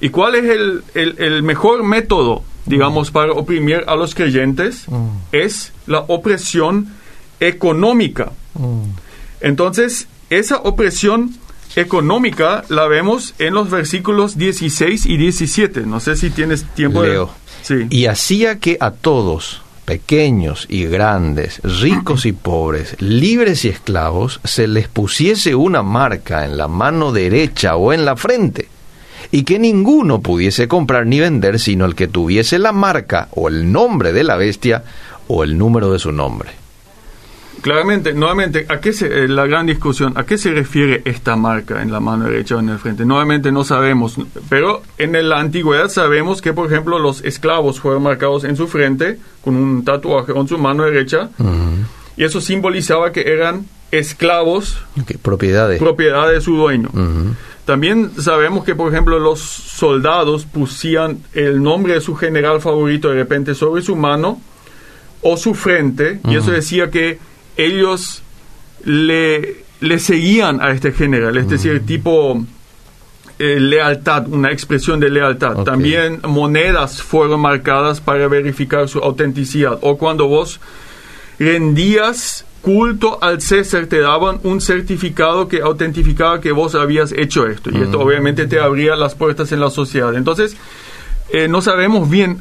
¿Y 0.00 0.08
cuál 0.08 0.34
es 0.34 0.44
el, 0.46 0.82
el, 0.94 1.44
mejor 1.44 1.84
método, 1.84 2.42
digamos, 2.64 3.12
para 3.12 3.32
oprimir 3.34 3.84
a 3.86 3.94
los 3.94 4.16
creyentes? 4.16 4.86
Es 5.30 5.72
la 5.86 6.00
opresión 6.00 6.88
económica. 7.38 8.32
Entonces, 9.40 10.08
esa 10.28 10.56
opresión 10.56 11.36
económica 11.76 12.64
la 12.68 12.88
vemos 12.88 13.34
en 13.38 13.54
los 13.54 13.70
versículos 13.70 14.36
16 14.36 15.06
y 15.06 15.16
17. 15.16 15.82
No 15.82 16.00
sé 16.00 16.16
si 16.16 16.30
tienes 16.30 16.64
tiempo 16.74 17.02
Leo. 17.02 17.30
Sí. 17.62 17.86
Y 17.90 18.06
hacía 18.06 18.58
que 18.58 18.78
a 18.80 18.90
todos, 18.90 19.62
pequeños 19.84 20.66
y 20.68 20.84
grandes, 20.86 21.60
ricos 21.62 22.26
y 22.26 22.32
pobres, 22.32 22.96
libres 23.00 23.64
y 23.64 23.68
esclavos, 23.68 24.40
se 24.44 24.66
les 24.66 24.88
pusiese 24.88 25.54
una 25.54 25.82
marca 25.82 26.44
en 26.44 26.56
la 26.56 26.68
mano 26.68 27.12
derecha 27.12 27.76
o 27.76 27.92
en 27.92 28.04
la 28.04 28.16
frente, 28.16 28.68
y 29.30 29.44
que 29.44 29.58
ninguno 29.58 30.20
pudiese 30.20 30.68
comprar 30.68 31.06
ni 31.06 31.20
vender 31.20 31.58
sino 31.58 31.84
el 31.84 31.94
que 31.94 32.08
tuviese 32.08 32.58
la 32.58 32.72
marca 32.72 33.28
o 33.32 33.48
el 33.48 33.70
nombre 33.70 34.12
de 34.12 34.24
la 34.24 34.36
bestia 34.36 34.84
o 35.28 35.44
el 35.44 35.58
número 35.58 35.92
de 35.92 35.98
su 35.98 36.12
nombre. 36.12 36.65
Claramente, 37.62 38.12
nuevamente, 38.12 38.66
¿a 38.68 38.80
qué 38.80 38.92
se, 38.92 39.06
eh, 39.06 39.28
la 39.28 39.46
gran 39.46 39.66
discusión, 39.66 40.12
¿a 40.16 40.24
qué 40.24 40.38
se 40.38 40.52
refiere 40.52 41.02
esta 41.04 41.36
marca 41.36 41.82
en 41.82 41.90
la 41.90 42.00
mano 42.00 42.24
derecha 42.24 42.56
o 42.56 42.60
en 42.60 42.68
el 42.68 42.78
frente? 42.78 43.04
Nuevamente 43.04 43.50
no 43.50 43.64
sabemos, 43.64 44.16
pero 44.48 44.82
en 44.98 45.28
la 45.28 45.40
antigüedad 45.40 45.88
sabemos 45.88 46.42
que, 46.42 46.52
por 46.52 46.70
ejemplo, 46.70 46.98
los 46.98 47.24
esclavos 47.24 47.80
fueron 47.80 48.02
marcados 48.02 48.44
en 48.44 48.56
su 48.56 48.68
frente 48.68 49.18
con 49.42 49.56
un 49.56 49.84
tatuaje 49.84 50.32
con 50.32 50.46
su 50.46 50.58
mano 50.58 50.84
derecha 50.84 51.30
y 52.16 52.24
eso 52.24 52.40
simbolizaba 52.40 53.12
que 53.12 53.32
eran 53.32 53.66
esclavos, 53.90 54.78
propiedad, 55.22 55.68
de. 55.68 55.78
propiedad 55.78 56.30
de 56.30 56.40
su 56.40 56.56
dueño. 56.56 56.90
También 57.64 58.12
sabemos 58.20 58.64
que, 58.64 58.76
por 58.76 58.92
ejemplo, 58.92 59.18
los 59.18 59.40
soldados 59.40 60.44
pusían 60.44 61.18
el 61.34 61.60
nombre 61.60 61.94
de 61.94 62.00
su 62.00 62.14
general 62.14 62.60
favorito 62.60 63.08
de 63.08 63.16
repente 63.16 63.56
sobre 63.56 63.82
su 63.82 63.96
mano 63.96 64.40
o 65.20 65.36
su 65.36 65.54
frente, 65.54 66.20
y 66.28 66.36
eso 66.36 66.52
decía 66.52 66.90
que 66.90 67.18
ellos 67.56 68.22
le, 68.84 69.64
le 69.80 69.98
seguían 69.98 70.60
a 70.60 70.70
este 70.70 70.92
general, 70.92 71.36
es 71.36 71.48
decir, 71.48 71.80
mm. 71.82 71.86
tipo 71.86 72.46
eh, 73.38 73.60
lealtad, 73.60 74.26
una 74.28 74.50
expresión 74.50 74.98
de 74.98 75.10
lealtad. 75.10 75.62
También 75.64 76.20
monedas 76.26 77.02
fueron 77.02 77.40
marcadas 77.40 78.00
para 78.00 78.28
verificar 78.28 78.88
su 78.88 78.98
autenticidad. 79.00 79.78
O 79.82 79.98
cuando 79.98 80.26
vos 80.26 80.58
rendías 81.38 82.46
culto 82.62 83.18
al 83.22 83.42
César, 83.42 83.86
te 83.86 84.00
daban 84.00 84.40
un 84.42 84.60
certificado 84.60 85.48
que 85.48 85.60
autentificaba 85.60 86.40
que 86.40 86.50
vos 86.50 86.74
habías 86.74 87.12
hecho 87.12 87.46
esto. 87.46 87.70
Y 87.70 87.82
esto 87.82 87.98
mm. 87.98 88.02
obviamente 88.02 88.46
te 88.46 88.58
abría 88.58 88.96
las 88.96 89.14
puertas 89.14 89.52
en 89.52 89.60
la 89.60 89.68
sociedad. 89.68 90.14
Entonces, 90.14 90.56
eh, 91.28 91.46
no 91.46 91.60
sabemos 91.60 92.08
bien 92.08 92.38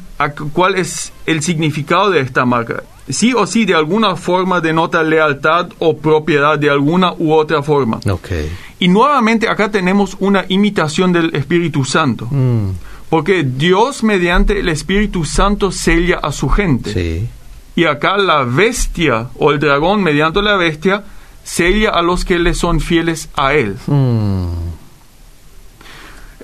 cuál 0.52 0.76
es 0.76 1.12
el 1.26 1.42
significado 1.42 2.10
de 2.10 2.20
esta 2.20 2.44
marca 2.46 2.84
sí 3.08 3.32
o 3.34 3.46
sí 3.46 3.64
de 3.64 3.74
alguna 3.74 4.16
forma 4.16 4.60
denota 4.60 5.02
lealtad 5.02 5.68
o 5.78 5.96
propiedad 5.96 6.58
de 6.58 6.70
alguna 6.70 7.12
u 7.14 7.32
otra 7.32 7.62
forma. 7.62 8.00
Okay. 8.08 8.50
Y 8.78 8.88
nuevamente 8.88 9.48
acá 9.48 9.70
tenemos 9.70 10.16
una 10.20 10.44
imitación 10.48 11.12
del 11.12 11.34
Espíritu 11.34 11.84
Santo. 11.84 12.28
Mm. 12.30 12.70
Porque 13.08 13.44
Dios 13.44 14.02
mediante 14.02 14.58
el 14.58 14.68
Espíritu 14.68 15.24
Santo 15.24 15.70
sella 15.70 16.18
a 16.22 16.32
su 16.32 16.48
gente. 16.48 16.92
Sí. 16.92 17.28
Y 17.76 17.84
acá 17.84 18.16
la 18.16 18.42
bestia 18.42 19.28
o 19.38 19.52
el 19.52 19.60
dragón 19.60 20.02
mediante 20.02 20.42
la 20.42 20.56
bestia 20.56 21.04
sella 21.44 21.90
a 21.90 22.02
los 22.02 22.24
que 22.24 22.38
le 22.38 22.54
son 22.54 22.80
fieles 22.80 23.28
a 23.36 23.54
él. 23.54 23.76
Mm. 23.86 24.48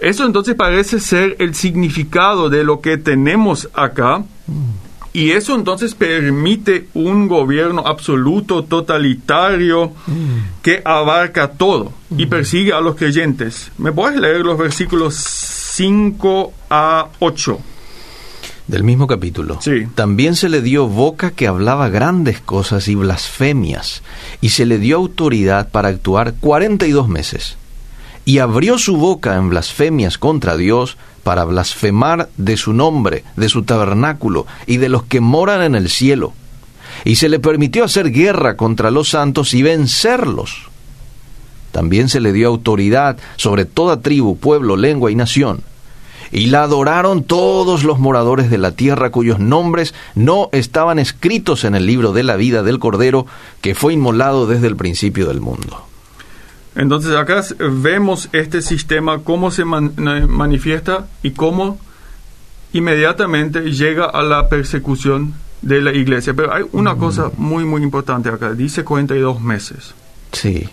Eso 0.00 0.24
entonces 0.24 0.54
parece 0.54 1.00
ser 1.00 1.36
el 1.38 1.54
significado 1.54 2.48
de 2.48 2.64
lo 2.64 2.80
que 2.80 2.96
tenemos 2.96 3.68
acá. 3.74 4.18
Mm. 4.46 4.81
Y 5.14 5.32
eso 5.32 5.54
entonces 5.54 5.94
permite 5.94 6.88
un 6.94 7.28
gobierno 7.28 7.82
absoluto, 7.86 8.64
totalitario, 8.64 9.92
que 10.62 10.80
abarca 10.84 11.48
todo 11.52 11.92
y 12.16 12.26
persigue 12.26 12.72
a 12.72 12.80
los 12.80 12.96
creyentes. 12.96 13.70
¿Me 13.76 13.92
puedes 13.92 14.18
leer 14.18 14.40
los 14.40 14.56
versículos 14.56 15.14
5 15.14 16.52
a 16.70 17.08
8? 17.18 17.58
Del 18.66 18.84
mismo 18.84 19.06
capítulo. 19.06 19.58
Sí. 19.60 19.86
También 19.94 20.34
se 20.34 20.48
le 20.48 20.62
dio 20.62 20.88
boca 20.88 21.32
que 21.32 21.46
hablaba 21.46 21.90
grandes 21.90 22.40
cosas 22.40 22.88
y 22.88 22.94
blasfemias, 22.94 24.02
y 24.40 24.50
se 24.50 24.64
le 24.64 24.78
dio 24.78 24.96
autoridad 24.96 25.68
para 25.70 25.88
actuar 25.88 26.34
42 26.40 27.06
meses. 27.08 27.58
Y 28.24 28.38
abrió 28.38 28.78
su 28.78 28.96
boca 28.96 29.36
en 29.36 29.50
blasfemias 29.50 30.18
contra 30.18 30.56
Dios 30.56 30.96
para 31.22 31.44
blasfemar 31.44 32.28
de 32.36 32.56
su 32.56 32.72
nombre, 32.72 33.24
de 33.36 33.48
su 33.48 33.62
tabernáculo 33.62 34.46
y 34.66 34.76
de 34.76 34.88
los 34.88 35.04
que 35.04 35.20
moran 35.20 35.62
en 35.62 35.74
el 35.74 35.88
cielo. 35.88 36.32
Y 37.04 37.16
se 37.16 37.28
le 37.28 37.40
permitió 37.40 37.84
hacer 37.84 38.10
guerra 38.10 38.56
contra 38.56 38.90
los 38.90 39.08
santos 39.08 39.54
y 39.54 39.62
vencerlos. 39.62 40.68
También 41.72 42.08
se 42.08 42.20
le 42.20 42.32
dio 42.32 42.48
autoridad 42.48 43.16
sobre 43.36 43.64
toda 43.64 44.00
tribu, 44.00 44.36
pueblo, 44.36 44.76
lengua 44.76 45.10
y 45.10 45.14
nación. 45.14 45.62
Y 46.30 46.46
la 46.46 46.62
adoraron 46.62 47.24
todos 47.24 47.84
los 47.84 47.98
moradores 47.98 48.50
de 48.50 48.58
la 48.58 48.72
tierra 48.72 49.10
cuyos 49.10 49.38
nombres 49.38 49.94
no 50.14 50.48
estaban 50.52 50.98
escritos 50.98 51.64
en 51.64 51.74
el 51.74 51.86
libro 51.86 52.12
de 52.12 52.22
la 52.22 52.36
vida 52.36 52.62
del 52.62 52.78
Cordero 52.78 53.26
que 53.60 53.74
fue 53.74 53.94
inmolado 53.94 54.46
desde 54.46 54.66
el 54.66 54.76
principio 54.76 55.28
del 55.28 55.40
mundo. 55.40 55.91
Entonces 56.74 57.14
acá 57.14 57.42
vemos 57.58 58.28
este 58.32 58.62
sistema, 58.62 59.18
cómo 59.18 59.50
se 59.50 59.64
man- 59.64 59.92
manifiesta 60.28 61.06
y 61.22 61.32
cómo 61.32 61.78
inmediatamente 62.72 63.70
llega 63.72 64.06
a 64.06 64.22
la 64.22 64.48
persecución 64.48 65.34
de 65.60 65.80
la 65.82 65.92
iglesia. 65.92 66.32
Pero 66.34 66.52
hay 66.54 66.64
una 66.72 66.96
cosa 66.96 67.30
muy, 67.36 67.64
muy 67.64 67.82
importante 67.82 68.30
acá. 68.30 68.52
Dice 68.54 68.84
42 68.84 69.40
meses. 69.40 69.94
Sí. 70.32 70.68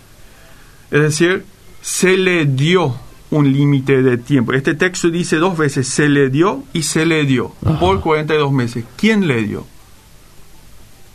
Es 0.92 1.02
decir, 1.02 1.46
se 1.82 2.18
le 2.18 2.46
dio 2.46 2.96
un 3.32 3.52
límite 3.52 4.02
de 4.02 4.18
tiempo. 4.18 4.54
Este 4.54 4.74
texto 4.74 5.10
dice 5.12 5.36
dos 5.36 5.58
veces, 5.58 5.88
se 5.88 6.08
le 6.10 6.30
dio 6.30 6.64
y 6.74 6.84
se 6.84 7.06
le 7.06 7.26
dio 7.26 7.52
Ajá. 7.66 7.80
por 7.80 8.00
42 8.00 8.52
meses. 8.54 8.86
¿Quién 8.96 9.28
le 9.28 9.44
dio? 9.44 9.68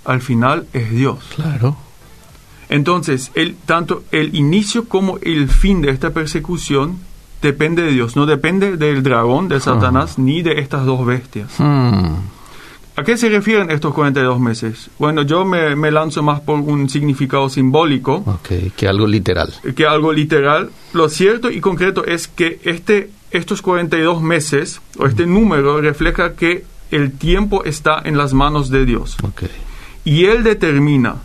Al 0.04 0.20
final 0.20 0.66
es 0.74 0.90
Dios. 0.90 1.18
Claro. 1.34 1.76
Entonces, 2.68 3.30
el, 3.34 3.54
tanto 3.54 4.04
el 4.10 4.34
inicio 4.34 4.88
como 4.88 5.18
el 5.22 5.48
fin 5.48 5.80
de 5.82 5.90
esta 5.90 6.10
persecución 6.10 6.98
depende 7.42 7.82
de 7.82 7.92
Dios, 7.92 8.16
no 8.16 8.26
depende 8.26 8.76
del 8.76 9.02
dragón, 9.02 9.48
de 9.48 9.60
Satanás, 9.60 10.18
ni 10.18 10.42
de 10.42 10.60
estas 10.60 10.86
dos 10.86 11.04
bestias. 11.04 11.52
Hmm. 11.58 12.14
¿A 12.96 13.02
qué 13.02 13.16
se 13.16 13.28
refieren 13.28 13.70
estos 13.72 13.92
42 13.92 14.38
meses? 14.38 14.88
Bueno, 15.00 15.22
yo 15.22 15.44
me, 15.44 15.74
me 15.74 15.90
lanzo 15.90 16.22
más 16.22 16.40
por 16.40 16.60
un 16.60 16.88
significado 16.88 17.48
simbólico 17.48 18.38
que 18.76 18.88
algo 18.88 19.06
literal. 19.08 19.52
que 19.74 19.84
algo 19.84 20.12
literal. 20.12 20.70
Lo 20.92 21.08
cierto 21.08 21.50
y 21.50 21.60
concreto 21.60 22.06
es 22.06 22.28
que 22.28 22.60
este, 22.62 23.10
estos 23.32 23.62
42 23.62 24.22
meses, 24.22 24.80
o 24.96 25.06
este 25.06 25.26
número, 25.26 25.80
refleja 25.80 26.34
que 26.34 26.64
el 26.92 27.10
tiempo 27.10 27.64
está 27.64 28.00
en 28.04 28.16
las 28.16 28.32
manos 28.32 28.70
de 28.70 28.86
Dios. 28.86 29.16
Y 30.04 30.26
Él 30.26 30.44
determina 30.44 31.16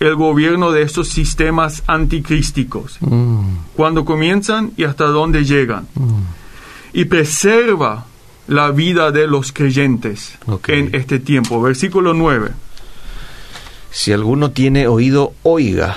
el 0.00 0.14
gobierno 0.14 0.70
de 0.72 0.82
estos 0.82 1.08
sistemas 1.08 1.82
anticrísticos, 1.86 2.98
Mm, 3.00 3.56
cuando 3.74 4.04
comienzan 4.04 4.72
y 4.76 4.84
hasta 4.84 5.04
dónde 5.06 5.44
llegan. 5.44 5.86
mm. 5.94 6.22
Y 6.92 7.04
preserva 7.06 8.06
la 8.46 8.70
vida 8.70 9.10
de 9.12 9.26
los 9.26 9.52
creyentes 9.52 10.38
en 10.68 10.90
este 10.94 11.18
tiempo. 11.18 11.60
Versículo 11.60 12.14
9. 12.14 12.50
Si 13.90 14.12
alguno 14.12 14.50
tiene 14.52 14.86
oído, 14.88 15.32
oiga. 15.42 15.96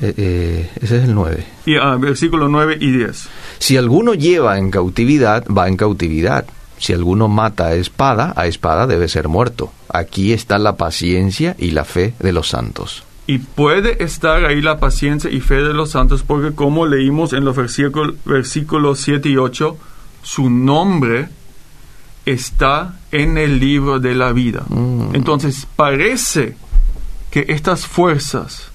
Eh, 0.00 0.14
eh, 0.16 0.70
ese 0.80 0.98
es 0.98 1.04
el 1.04 1.14
9. 1.14 1.46
Y 1.66 1.76
ah, 1.76 1.96
versículo 1.96 2.48
9 2.48 2.78
y 2.80 2.90
10. 2.92 3.28
Si 3.58 3.76
alguno 3.76 4.14
lleva 4.14 4.56
en 4.58 4.70
cautividad, 4.70 5.44
va 5.48 5.68
en 5.68 5.76
cautividad. 5.76 6.46
Si 6.80 6.92
alguno 6.92 7.28
mata 7.28 7.66
a 7.66 7.74
espada, 7.74 8.32
a 8.36 8.46
espada 8.46 8.88
debe 8.88 9.06
ser 9.06 9.28
muerto. 9.28 9.72
Aquí 9.88 10.32
está 10.32 10.58
la 10.58 10.76
paciencia 10.76 11.54
y 11.58 11.70
la 11.70 11.84
fe 11.84 12.14
de 12.18 12.32
los 12.32 12.48
santos. 12.48 13.04
Y 13.26 13.38
puede 13.38 14.02
estar 14.02 14.44
ahí 14.44 14.60
la 14.60 14.80
paciencia 14.80 15.30
y 15.30 15.40
fe 15.40 15.56
de 15.56 15.74
los 15.74 15.90
santos, 15.90 16.24
porque 16.24 16.54
como 16.54 16.86
leímos 16.86 17.32
en 17.32 17.44
los 17.44 17.54
versículos, 17.54 18.16
versículos 18.24 18.98
7 19.00 19.28
y 19.28 19.36
8, 19.36 19.76
su 20.22 20.50
nombre 20.50 21.28
está 22.26 22.98
en 23.12 23.38
el 23.38 23.60
libro 23.60 24.00
de 24.00 24.14
la 24.14 24.32
vida. 24.32 24.64
Mm. 24.68 25.14
Entonces 25.14 25.68
parece 25.76 26.56
que 27.30 27.44
estas 27.48 27.86
fuerzas 27.86 28.70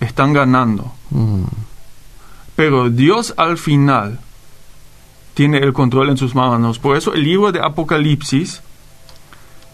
están 0.00 0.32
ganando, 0.32 0.92
Mm, 1.14 1.44
pero 2.56 2.90
Dios 2.90 3.34
al 3.36 3.56
final 3.56 4.18
tiene 5.34 5.58
el 5.58 5.72
control 5.72 6.10
en 6.10 6.16
sus 6.16 6.34
manos. 6.34 6.78
Por 6.78 6.96
eso 6.96 7.12
el 7.12 7.24
libro 7.24 7.52
de 7.52 7.60
Apocalipsis, 7.60 8.62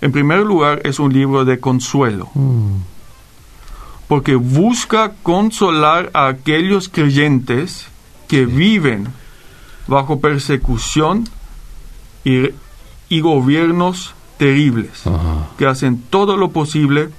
en 0.01 0.13
primer 0.13 0.41
lugar, 0.41 0.81
es 0.85 0.99
un 0.99 1.13
libro 1.13 1.45
de 1.45 1.61
consuelo 1.61 2.29
mm, 2.35 2.77
porque 4.09 4.35
busca 4.35 5.13
consolar 5.23 6.11
a 6.15 6.27
aquellos 6.27 6.89
creyentes 6.89 7.87
que 8.27 8.47
viven 8.47 9.09
bajo 9.87 10.21
persecución 10.21 11.29
y, 12.25 12.51
y 13.09 13.21
gobiernos 13.21 14.15
terribles, 14.39 15.07
ajá. 15.07 15.49
que 15.59 15.67
hacen 15.67 16.03
todo 16.11 16.37
lo 16.37 16.51
posible 16.51 17.11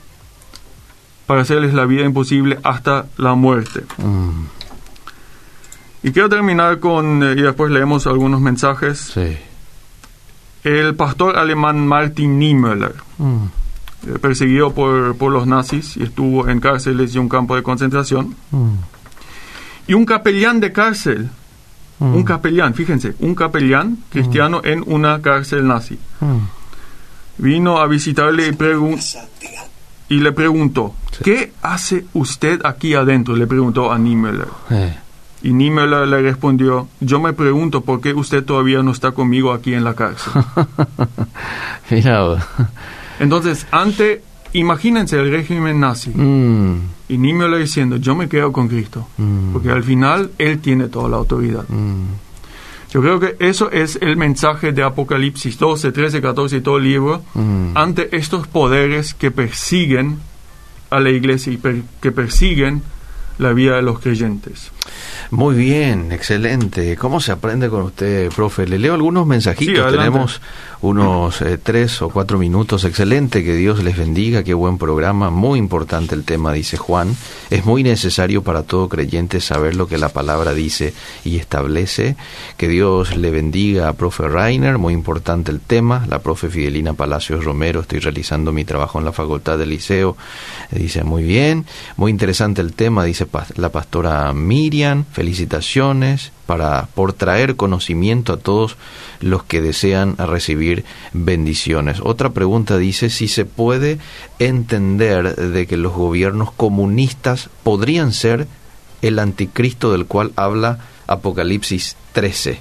para 1.27 1.41
hacerles 1.41 1.73
la 1.73 1.85
vida 1.85 2.03
imposible 2.03 2.59
hasta 2.63 3.05
la 3.17 3.35
muerte. 3.35 3.83
Mm, 3.97 4.45
Y 6.03 6.11
quiero 6.11 6.29
terminar 6.29 6.79
con, 6.79 7.21
eh, 7.23 7.33
y 7.37 7.41
después 7.41 7.71
leemos 7.71 8.07
algunos 8.07 8.41
mensajes, 8.41 9.11
sí. 9.13 9.37
el 10.63 10.95
pastor 10.95 11.37
alemán 11.37 11.85
Martin 11.87 12.39
Niemöller, 12.39 12.95
Mm, 13.17 13.45
eh, 14.07 14.19
perseguido 14.19 14.73
por, 14.73 15.15
por 15.15 15.31
los 15.31 15.45
nazis 15.45 15.97
y 15.97 16.03
estuvo 16.03 16.47
en 16.49 16.59
cárceles 16.59 17.13
y 17.13 17.19
un 17.19 17.29
campo 17.29 17.55
de 17.55 17.61
concentración, 17.63 18.35
mm, 18.49 18.69
y 19.87 19.93
un 19.93 20.05
capellán 20.05 20.59
de 20.59 20.71
cárcel, 20.71 21.29
mm, 21.99 22.15
un 22.15 22.23
capellán, 22.23 22.73
fíjense, 22.73 23.13
un 23.19 23.35
capellán 23.35 23.99
cristiano 24.09 24.61
en 24.63 24.83
una 24.87 25.21
cárcel 25.21 25.67
nazi. 25.67 25.99
mm. 26.19 26.37
Vino 27.37 27.79
a 27.79 27.87
visitarle 27.87 28.47
y, 28.47 28.51
pregun- 28.51 28.99
y 30.09 30.19
le 30.19 30.31
preguntó, 30.31 30.93
¿qué 31.23 31.53
hace 31.61 32.05
usted 32.13 32.59
aquí 32.65 32.93
adentro? 32.93 33.35
Le 33.35 33.47
preguntó 33.47 33.91
a 33.91 33.97
Niemöller. 33.97 34.47
Eh, 34.69 34.95
Y 35.43 35.53
Niemöller 35.53 36.07
le 36.07 36.21
respondió, 36.21 36.87
yo 36.99 37.19
me 37.19 37.33
pregunto 37.33 37.81
por 37.81 37.99
qué 37.99 38.13
usted 38.13 38.43
todavía 38.45 38.83
no 38.83 38.91
está 38.91 39.11
conmigo 39.11 39.51
aquí 39.53 39.73
en 39.73 39.83
la 39.83 39.95
cárcel. 39.95 40.31
Entonces, 43.19 43.65
ante, 43.71 44.21
imagínense 44.53 45.17
el 45.19 45.31
régimen 45.31 45.79
nazi 45.79 46.11
Mm, 46.11 46.75
y 47.09 47.17
Niemöller 47.17 47.59
diciendo, 47.59 47.97
yo 47.97 48.15
me 48.15 48.29
quedo 48.29 48.51
con 48.51 48.67
Cristo, 48.67 49.07
mm, 49.17 49.53
porque 49.53 49.69
al 49.71 49.83
final 49.83 50.31
Él 50.37 50.59
tiene 50.59 50.87
toda 50.87 51.09
la 51.09 51.17
autoridad. 51.17 51.63
mm. 51.67 52.05
Yo 52.93 53.01
creo 53.01 53.19
que 53.21 53.37
eso 53.39 53.71
es 53.71 53.97
el 54.01 54.17
mensaje 54.17 54.73
de 54.73 54.83
Apocalipsis 54.83 55.57
12, 55.57 55.93
13, 55.93 56.21
14 56.21 56.57
y 56.57 56.61
todo 56.61 56.77
el 56.77 56.83
libro 56.83 57.21
Mm. 57.33 57.71
ante 57.75 58.15
estos 58.15 58.47
poderes 58.47 59.13
que 59.13 59.31
persiguen 59.31 60.19
a 60.89 60.99
la 60.99 61.09
iglesia 61.09 61.53
y 61.53 61.57
per- 61.57 61.83
que 62.01 62.11
persiguen 62.11 62.83
la 63.37 63.53
vida 63.53 63.77
de 63.77 63.81
los 63.81 63.99
creyentes. 63.99 64.71
Muy 65.31 65.55
bien, 65.55 66.11
excelente. 66.11 66.97
¿Cómo 66.97 67.21
se 67.21 67.31
aprende 67.31 67.69
con 67.69 67.83
usted, 67.83 68.29
profe? 68.33 68.67
Le 68.67 68.77
leo 68.77 68.93
algunos 68.95 69.25
mensajitos. 69.25 69.75
Sí. 69.89 69.97
Tenemos 69.97 70.41
unos 70.81 71.41
eh, 71.41 71.57
tres 71.57 72.01
o 72.01 72.09
cuatro 72.09 72.37
minutos. 72.37 72.83
Excelente, 72.83 73.41
que 73.41 73.55
Dios 73.55 73.81
les 73.81 73.95
bendiga. 73.97 74.43
Qué 74.43 74.53
buen 74.53 74.77
programa. 74.77 75.29
Muy 75.29 75.57
importante 75.57 76.15
el 76.15 76.25
tema, 76.25 76.51
dice 76.51 76.75
Juan. 76.75 77.15
Es 77.49 77.63
muy 77.63 77.81
necesario 77.81 78.43
para 78.43 78.63
todo 78.63 78.89
creyente 78.89 79.39
saber 79.39 79.77
lo 79.77 79.87
que 79.87 79.97
la 79.97 80.09
palabra 80.09 80.53
dice 80.53 80.93
y 81.23 81.37
establece. 81.37 82.17
Que 82.57 82.67
Dios 82.67 83.15
le 83.15 83.31
bendiga 83.31 83.87
a 83.87 83.93
profe 83.93 84.27
Rainer. 84.27 84.77
Muy 84.79 84.93
importante 84.93 85.49
el 85.49 85.61
tema. 85.61 86.05
La 86.09 86.19
profe 86.19 86.49
Fidelina 86.49 86.91
Palacios 86.93 87.45
Romero. 87.45 87.79
Estoy 87.79 87.99
realizando 87.99 88.51
mi 88.51 88.65
trabajo 88.65 88.99
en 88.99 89.05
la 89.05 89.13
Facultad 89.13 89.57
del 89.57 89.69
Liceo. 89.69 90.17
Dice 90.71 91.05
muy 91.05 91.23
bien. 91.23 91.65
Muy 91.95 92.11
interesante 92.11 92.59
el 92.59 92.73
tema, 92.73 93.05
dice 93.05 93.25
pa- 93.25 93.47
la 93.55 93.69
pastora 93.69 94.33
Miriam. 94.33 95.05
Felicitaciones 95.21 96.31
para 96.47 96.87
por 96.95 97.13
traer 97.13 97.55
conocimiento 97.55 98.33
a 98.33 98.37
todos 98.37 98.75
los 99.19 99.43
que 99.43 99.61
desean 99.61 100.17
recibir 100.17 100.83
bendiciones. 101.13 101.99
Otra 102.01 102.31
pregunta 102.31 102.79
dice 102.79 103.11
si 103.11 103.27
se 103.27 103.45
puede 103.45 103.99
entender 104.39 105.35
de 105.35 105.67
que 105.67 105.77
los 105.77 105.93
gobiernos 105.93 106.51
comunistas 106.51 107.51
podrían 107.61 108.13
ser 108.13 108.47
el 109.03 109.19
anticristo 109.19 109.91
del 109.91 110.07
cual 110.07 110.31
habla 110.37 110.79
Apocalipsis 111.05 111.97
13. 112.13 112.59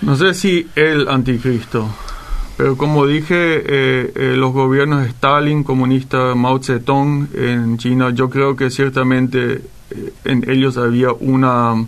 No 0.00 0.16
sé 0.16 0.32
si 0.32 0.66
el 0.76 1.08
anticristo, 1.08 1.90
Pero 2.56 2.78
como 2.78 3.06
dije, 3.06 3.34
eh, 3.36 4.12
eh, 4.14 4.34
los 4.34 4.54
gobiernos 4.54 5.06
Stalin, 5.08 5.62
comunista 5.62 6.34
Mao 6.34 6.58
Zedong 6.62 7.28
en 7.34 7.76
China, 7.76 8.14
yo 8.14 8.30
creo 8.30 8.56
que 8.56 8.70
ciertamente 8.70 9.60
en 10.24 10.48
ellos 10.48 10.76
había 10.76 11.12
una 11.12 11.84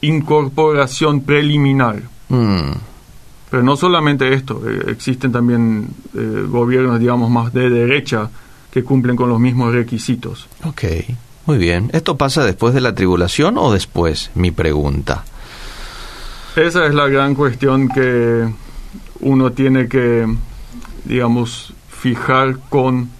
incorporación 0.00 1.22
preliminar. 1.22 2.02
Mm. 2.28 2.72
Pero 3.50 3.62
no 3.62 3.76
solamente 3.76 4.32
esto, 4.32 4.62
eh, 4.68 4.90
existen 4.90 5.32
también 5.32 5.88
eh, 6.14 6.44
gobiernos, 6.48 6.98
digamos, 6.98 7.30
más 7.30 7.52
de 7.52 7.70
derecha 7.70 8.28
que 8.70 8.82
cumplen 8.82 9.16
con 9.16 9.28
los 9.28 9.40
mismos 9.40 9.72
requisitos. 9.72 10.48
Ok, 10.64 10.84
muy 11.46 11.58
bien. 11.58 11.90
¿Esto 11.92 12.16
pasa 12.16 12.44
después 12.44 12.74
de 12.74 12.80
la 12.80 12.94
tribulación 12.94 13.56
o 13.58 13.72
después? 13.72 14.30
Mi 14.34 14.50
pregunta. 14.50 15.24
Esa 16.56 16.86
es 16.86 16.94
la 16.94 17.06
gran 17.06 17.34
cuestión 17.34 17.88
que 17.88 18.48
uno 19.20 19.52
tiene 19.52 19.88
que, 19.88 20.26
digamos, 21.04 21.72
fijar 21.88 22.58
con 22.68 23.10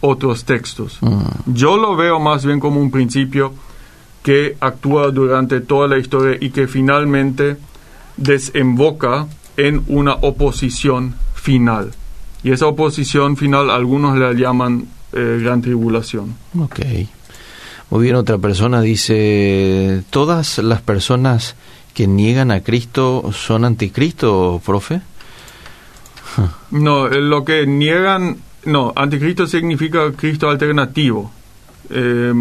otros 0.00 0.44
textos. 0.44 0.98
Mm. 1.00 1.52
Yo 1.54 1.76
lo 1.76 1.96
veo 1.96 2.18
más 2.18 2.44
bien 2.44 2.60
como 2.60 2.80
un 2.80 2.90
principio 2.90 3.52
que 4.22 4.56
actúa 4.60 5.10
durante 5.10 5.60
toda 5.60 5.88
la 5.88 5.98
historia 5.98 6.36
y 6.40 6.50
que 6.50 6.66
finalmente 6.66 7.56
desemboca 8.16 9.26
en 9.56 9.84
una 9.86 10.14
oposición 10.14 11.14
final. 11.34 11.92
Y 12.42 12.52
esa 12.52 12.66
oposición 12.66 13.36
final 13.36 13.70
algunos 13.70 14.18
la 14.18 14.32
llaman 14.32 14.88
eh, 15.12 15.38
gran 15.42 15.62
tribulación. 15.62 16.34
Ok. 16.58 16.80
Muy 17.90 18.02
bien, 18.02 18.16
otra 18.16 18.38
persona 18.38 18.80
dice, 18.80 20.02
¿todas 20.10 20.58
las 20.58 20.80
personas 20.80 21.54
que 21.94 22.06
niegan 22.06 22.50
a 22.50 22.62
Cristo 22.62 23.30
son 23.32 23.64
anticristo, 23.64 24.60
profe? 24.64 25.00
No, 26.70 27.06
eh, 27.06 27.20
lo 27.20 27.44
que 27.44 27.66
niegan, 27.66 28.38
no, 28.66 28.92
anticristo 28.94 29.46
significa 29.46 30.12
Cristo 30.12 30.48
alternativo. 30.50 31.30
Eh, 31.88 32.32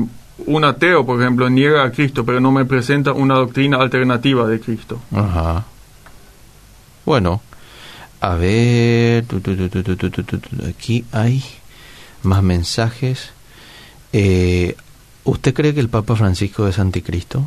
un 0.48 0.64
ateo, 0.66 1.06
por 1.06 1.22
ejemplo, 1.22 1.50
niega 1.50 1.84
a 1.84 1.92
Cristo, 1.92 2.26
pero 2.26 2.40
no 2.40 2.52
me 2.52 2.66
presenta 2.66 3.14
una 3.14 3.36
doctrina 3.36 3.78
alternativa 3.78 4.48
de 4.48 4.60
Cristo. 4.60 5.00
Ajá. 5.14 5.66
Bueno, 7.06 7.42
a 8.20 8.36
ver, 8.36 9.26
tu, 9.26 9.40
tu, 9.40 9.56
tu, 9.70 10.68
aquí 10.68 11.06
hay 11.12 11.44
más 12.24 12.42
mensajes. 12.42 13.30
Eh, 14.12 14.76
¿Usted 15.24 15.54
cree 15.54 15.74
que 15.74 15.80
el 15.80 15.90
Papa 15.90 16.16
Francisco 16.16 16.68
es 16.68 16.80
anticristo? 16.80 17.46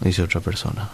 Dice 0.00 0.22
otra 0.22 0.40
persona. 0.40 0.88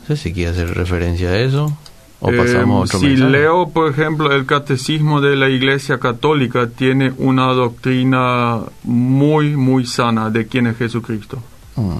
No 0.00 0.06
sé 0.06 0.16
si 0.16 0.32
quiere 0.32 0.50
hacer 0.50 0.74
referencia 0.74 1.28
a 1.28 1.38
eso 1.38 1.76
o 2.20 2.30
Eh, 2.30 2.36
pasamos 2.36 2.80
a 2.80 2.96
otro 2.96 2.98
si 3.00 3.06
mensaje. 3.08 3.30
leo, 3.30 3.68
por 3.68 3.90
ejemplo, 3.90 4.32
el 4.32 4.46
catecismo 4.46 5.20
de 5.20 5.36
la 5.36 5.48
Iglesia 5.48 5.98
Católica, 5.98 6.68
tiene 6.68 7.12
una 7.18 7.46
doctrina 7.52 8.60
muy, 8.84 9.56
muy 9.56 9.86
sana 9.86 10.30
de 10.30 10.46
quién 10.46 10.66
es 10.66 10.76
Jesucristo. 10.78 11.38
Mm, 11.76 11.92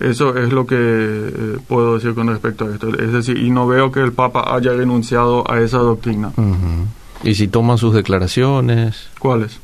Eso 0.00 0.36
es 0.36 0.52
lo 0.52 0.66
que 0.66 0.74
eh, 0.76 1.58
puedo 1.68 1.94
decir 1.94 2.14
con 2.14 2.26
respecto 2.26 2.64
a 2.66 2.74
esto. 2.74 2.88
Es 2.98 3.12
decir, 3.12 3.38
y 3.38 3.50
no 3.50 3.66
veo 3.68 3.92
que 3.92 4.00
el 4.00 4.12
Papa 4.12 4.52
haya 4.54 4.72
renunciado 4.72 5.48
a 5.50 5.60
esa 5.60 5.78
doctrina. 5.78 6.32
Y 7.22 7.36
si 7.36 7.46
toman 7.46 7.78
sus 7.78 7.94
declaraciones 7.94 9.08
¿Cuáles? 9.20 9.60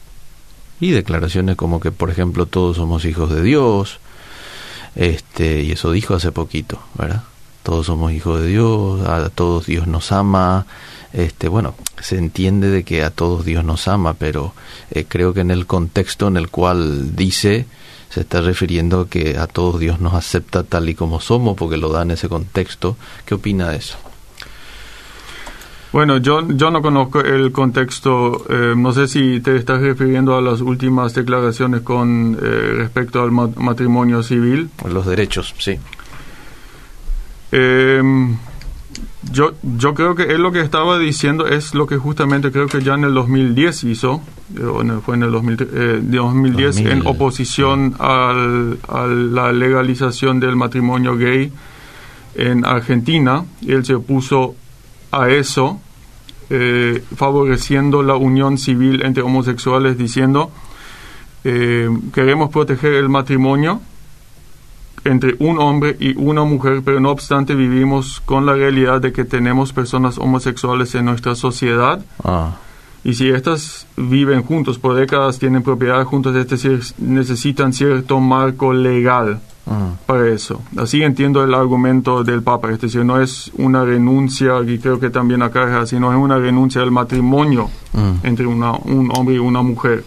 y 0.80 0.92
declaraciones 0.92 1.56
como 1.56 1.80
que, 1.80 1.90
por 1.90 2.10
ejemplo, 2.10 2.46
todos 2.46 2.76
somos 2.76 3.04
hijos 3.04 3.28
de 3.30 3.42
Dios, 3.42 3.98
este, 4.94 5.62
y 5.62 5.72
eso 5.72 5.90
dijo 5.92 6.14
hace 6.14 6.30
poquito, 6.32 6.78
¿verdad? 6.96 7.24
Todos 7.62 7.86
somos 7.86 8.12
hijos 8.12 8.40
de 8.40 8.48
Dios, 8.48 9.06
a 9.06 9.28
todos 9.30 9.66
Dios 9.66 9.86
nos 9.86 10.12
ama, 10.12 10.66
este, 11.12 11.48
bueno, 11.48 11.74
se 12.00 12.16
entiende 12.16 12.68
de 12.70 12.84
que 12.84 13.02
a 13.02 13.10
todos 13.10 13.44
Dios 13.44 13.64
nos 13.64 13.86
ama, 13.88 14.14
pero 14.14 14.54
eh, 14.90 15.04
creo 15.06 15.34
que 15.34 15.40
en 15.40 15.50
el 15.50 15.66
contexto 15.66 16.28
en 16.28 16.36
el 16.36 16.48
cual 16.48 17.14
dice, 17.16 17.66
se 18.08 18.20
está 18.20 18.40
refiriendo 18.40 19.08
que 19.08 19.36
a 19.38 19.46
todos 19.46 19.78
Dios 19.78 20.00
nos 20.00 20.14
acepta 20.14 20.62
tal 20.62 20.88
y 20.88 20.94
como 20.94 21.20
somos, 21.20 21.56
porque 21.56 21.76
lo 21.76 21.90
da 21.90 22.02
en 22.02 22.12
ese 22.12 22.28
contexto. 22.28 22.96
¿Qué 23.26 23.34
opina 23.34 23.68
de 23.70 23.76
eso? 23.76 23.98
Bueno, 25.92 26.18
yo, 26.18 26.46
yo 26.48 26.70
no 26.70 26.82
conozco 26.82 27.20
el 27.20 27.50
contexto. 27.50 28.44
eh, 28.48 28.74
no 28.76 28.92
sé 28.92 29.08
si 29.08 29.40
te 29.40 29.56
estás 29.56 29.80
refiriendo 29.80 30.36
a 30.36 30.40
las 30.40 30.60
últimas 30.60 31.14
declaraciones 31.14 31.80
con 31.82 32.38
eh, 32.40 32.72
respecto 32.76 33.20
al 33.22 33.32
ma- 33.32 33.50
matrimonio 33.56 34.22
civil. 34.22 34.70
Los 34.88 35.04
derechos, 35.06 35.52
sí. 35.58 35.78
Eh, 37.52 38.02
yo, 39.32 39.52
yo 39.62 39.94
creo 39.94 40.14
que 40.14 40.22
él 40.24 40.42
lo 40.42 40.50
que 40.50 40.60
estaba 40.60 40.98
diciendo 40.98 41.46
es 41.46 41.74
lo 41.74 41.86
que 41.86 41.98
justamente 41.98 42.50
creo 42.50 42.66
que 42.66 42.80
ya 42.80 42.94
en 42.94 43.04
el 43.04 43.14
2010 43.14 43.84
hizo, 43.84 44.22
eh, 44.56 44.98
fue 45.04 45.16
en 45.16 45.22
el 45.22 45.30
2000, 45.30 45.68
eh, 45.72 46.00
2010, 46.02 46.76
2000, 46.76 46.92
en 46.92 47.06
oposición 47.06 47.94
al, 47.98 48.78
a 48.88 49.06
la 49.06 49.52
legalización 49.52 50.40
del 50.40 50.56
matrimonio 50.56 51.16
gay 51.16 51.52
en 52.34 52.64
Argentina. 52.64 53.44
Él 53.66 53.84
se 53.84 53.94
opuso 53.94 54.54
a 55.12 55.28
eso, 55.28 55.80
eh, 56.48 57.02
favoreciendo 57.14 58.02
la 58.02 58.16
unión 58.16 58.58
civil 58.58 59.02
entre 59.04 59.22
homosexuales, 59.22 59.98
diciendo, 59.98 60.50
eh, 61.44 61.88
queremos 62.12 62.50
proteger 62.50 62.94
el 62.94 63.08
matrimonio 63.08 63.80
entre 65.04 65.36
un 65.38 65.58
hombre 65.58 65.96
y 65.98 66.16
una 66.16 66.44
mujer, 66.44 66.82
pero 66.84 67.00
no 67.00 67.10
obstante 67.10 67.54
vivimos 67.54 68.20
con 68.20 68.46
la 68.46 68.54
realidad 68.54 69.00
de 69.00 69.12
que 69.12 69.24
tenemos 69.24 69.72
personas 69.72 70.18
homosexuales 70.18 70.94
en 70.94 71.06
nuestra 71.06 71.34
sociedad 71.34 72.00
Ah, 72.24 72.56
y 73.02 73.14
si 73.14 73.30
estas 73.30 73.86
viven 73.96 74.42
juntos 74.42 74.78
por 74.78 74.94
décadas, 74.94 75.38
tienen 75.38 75.62
propiedad 75.62 76.04
juntos, 76.04 76.36
es 76.36 76.48
decir, 76.48 76.80
necesitan 76.98 77.72
cierto 77.72 78.20
marco 78.20 78.74
legal 78.74 79.40
ah, 79.66 79.92
para 80.06 80.28
eso. 80.28 80.60
Así 80.76 81.02
entiendo 81.02 81.42
el 81.42 81.54
argumento 81.54 82.22
del 82.24 82.42
Papa, 82.42 82.70
es 82.70 82.80
decir, 82.80 83.04
no 83.04 83.20
es 83.20 83.50
una 83.56 83.84
renuncia, 83.84 84.60
y 84.66 84.78
creo 84.78 85.00
que 85.00 85.08
también 85.08 85.42
acá 85.42 85.62
es 85.68 85.76
así, 85.76 85.98
no 85.98 86.12
es 86.12 86.18
una 86.18 86.38
renuncia 86.38 86.82
al 86.82 86.90
matrimonio 86.90 87.70
mm, 87.94 88.26
entre 88.26 88.46
una, 88.46 88.72
un 88.72 89.10
hombre 89.16 89.36
y 89.36 89.38
una 89.38 89.62
mujer. 89.62 90.04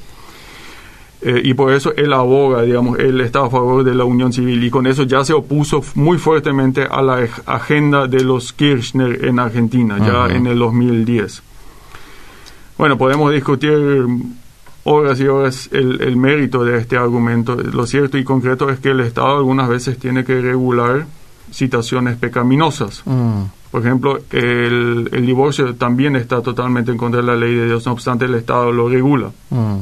Eh, 1.25 1.41
y 1.45 1.53
por 1.53 1.71
eso 1.71 1.93
él 1.95 2.11
aboga, 2.11 2.63
digamos, 2.63 2.99
él 2.99 3.21
está 3.21 3.45
a 3.45 3.49
favor 3.49 3.83
de 3.85 3.95
la 3.95 4.03
unión 4.03 4.33
civil 4.33 4.61
y 4.63 4.69
con 4.69 4.85
eso 4.87 5.03
ya 5.03 5.23
se 5.23 5.31
opuso 5.33 5.81
muy 5.95 6.17
fuertemente 6.17 6.83
a 6.83 7.01
la 7.01 7.21
ag- 7.21 7.43
agenda 7.45 8.07
de 8.07 8.23
los 8.23 8.51
Kirchner 8.51 9.23
en 9.25 9.39
Argentina, 9.39 9.97
ya 9.99 10.25
en 10.35 10.47
el 10.47 10.59
2010. 10.59 11.41
Bueno, 12.77 12.97
podemos 12.97 13.31
discutir 13.31 14.05
horas 14.83 15.19
y 15.21 15.27
horas 15.27 15.69
el, 15.71 16.01
el 16.01 16.17
mérito 16.17 16.63
de 16.65 16.77
este 16.77 16.97
argumento. 16.97 17.55
Lo 17.55 17.85
cierto 17.85 18.17
y 18.17 18.23
concreto 18.23 18.69
es 18.69 18.79
que 18.79 18.89
el 18.89 18.99
Estado 18.99 19.37
algunas 19.37 19.69
veces 19.69 19.97
tiene 19.97 20.25
que 20.25 20.41
regular 20.41 21.05
situaciones 21.51 22.17
pecaminosas. 22.17 23.01
mm, 23.05 23.43
Por 23.71 23.81
ejemplo, 23.81 24.19
el, 24.31 25.09
el 25.11 25.25
divorcio 25.25 25.75
también 25.75 26.15
está 26.15 26.41
totalmente 26.41 26.91
en 26.91 26.97
contra 26.97 27.21
de 27.21 27.27
la 27.27 27.35
ley 27.35 27.55
de 27.55 27.65
Dios, 27.67 27.85
no 27.85 27.93
obstante 27.93 28.25
el 28.25 28.35
Estado 28.35 28.71
lo 28.71 28.89
regula. 28.89 29.31
mm. 29.51 29.75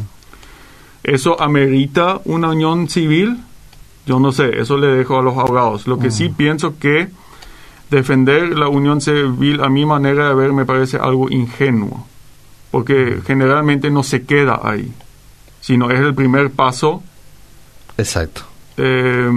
¿Eso 1.04 1.42
amerita 1.42 2.22
una 2.26 2.50
unión 2.50 2.88
civil? 2.90 3.38
Yo 4.06 4.20
no 4.20 4.32
sé, 4.32 4.60
eso 4.60 4.78
le 4.78 4.88
dejo 4.88 5.20
a 5.20 5.22
los 5.22 5.38
abogados. 5.38 5.88
Lo 5.88 5.98
que 6.00 6.12
sí 6.12 6.30
pienso 6.30 6.78
que 6.80 7.10
defender 7.90 8.58
la 8.58 8.68
unión 8.68 9.02
civil 9.02 9.62
a 9.64 9.70
mi 9.70 9.86
manera 9.86 10.30
de 10.30 10.36
ver 10.36 10.54
me 10.54 10.66
parece 10.66 10.98
algo 10.98 11.30
ingenuo, 11.30 12.08
porque 12.72 13.20
generalmente 13.26 13.90
no 13.92 14.02
se 14.04 14.24
queda 14.24 14.60
ahí, 14.64 14.92
sino 15.60 15.90
es 15.92 16.00
el 16.00 16.16
primer 16.16 16.52
paso 16.52 17.04
Exacto. 17.98 18.42
eh, 18.78 19.30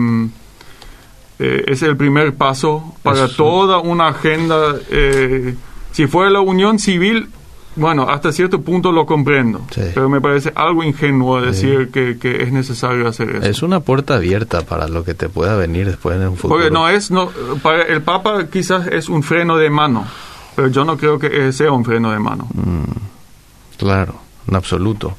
eh, 1.41 1.65
es 1.67 1.83
el 1.83 1.97
primer 1.97 2.35
paso 2.35 2.95
para 3.03 3.25
Eso. 3.25 3.37
toda 3.37 3.79
una 3.79 4.09
agenda. 4.09 4.77
eh, 4.91 5.55
si 5.93 6.07
fuera 6.07 6.31
la 6.31 6.41
unión 6.41 6.79
civil, 6.79 7.29
bueno, 7.77 8.09
hasta 8.09 8.31
cierto 8.33 8.61
punto 8.63 8.93
lo 8.93 9.05
comprendo, 9.07 9.63
Sí. 9.71 9.81
pero 9.95 10.09
me 10.09 10.21
parece 10.21 10.53
algo 10.55 10.83
ingenuo 10.85 11.41
decir 11.41 11.91
que, 11.91 12.19
que 12.19 12.43
es 12.43 12.53
necesario 12.53 13.09
hacer 13.09 13.31
eso. 13.37 13.47
Es 13.47 13.63
una 13.63 13.81
puerta 13.81 14.15
abierta 14.15 14.63
para 14.63 14.87
lo 14.89 15.05
que 15.05 15.15
te 15.15 15.29
pueda 15.29 15.57
venir 15.57 15.87
después 15.87 16.17
en 16.17 16.29
un 16.29 16.37
futuro. 16.37 16.55
Porque 16.61 16.71
no 16.71 16.89
es, 16.89 17.11
no, 17.11 17.31
para 17.63 17.83
el 17.83 18.03
Papa 18.03 18.47
quizás 18.51 18.87
es 18.87 19.09
un 19.09 19.23
freno 19.23 19.57
de 19.57 19.71
mano, 19.71 20.07
pero 20.55 20.69
yo 20.69 20.85
no 20.85 20.97
creo 20.97 21.19
que 21.19 21.53
sea 21.53 21.73
un 21.73 21.85
freno 21.85 22.11
de 22.13 22.19
mano. 22.19 22.49
Claro, 23.77 24.15
en 24.49 24.55
absoluto. 24.57 25.17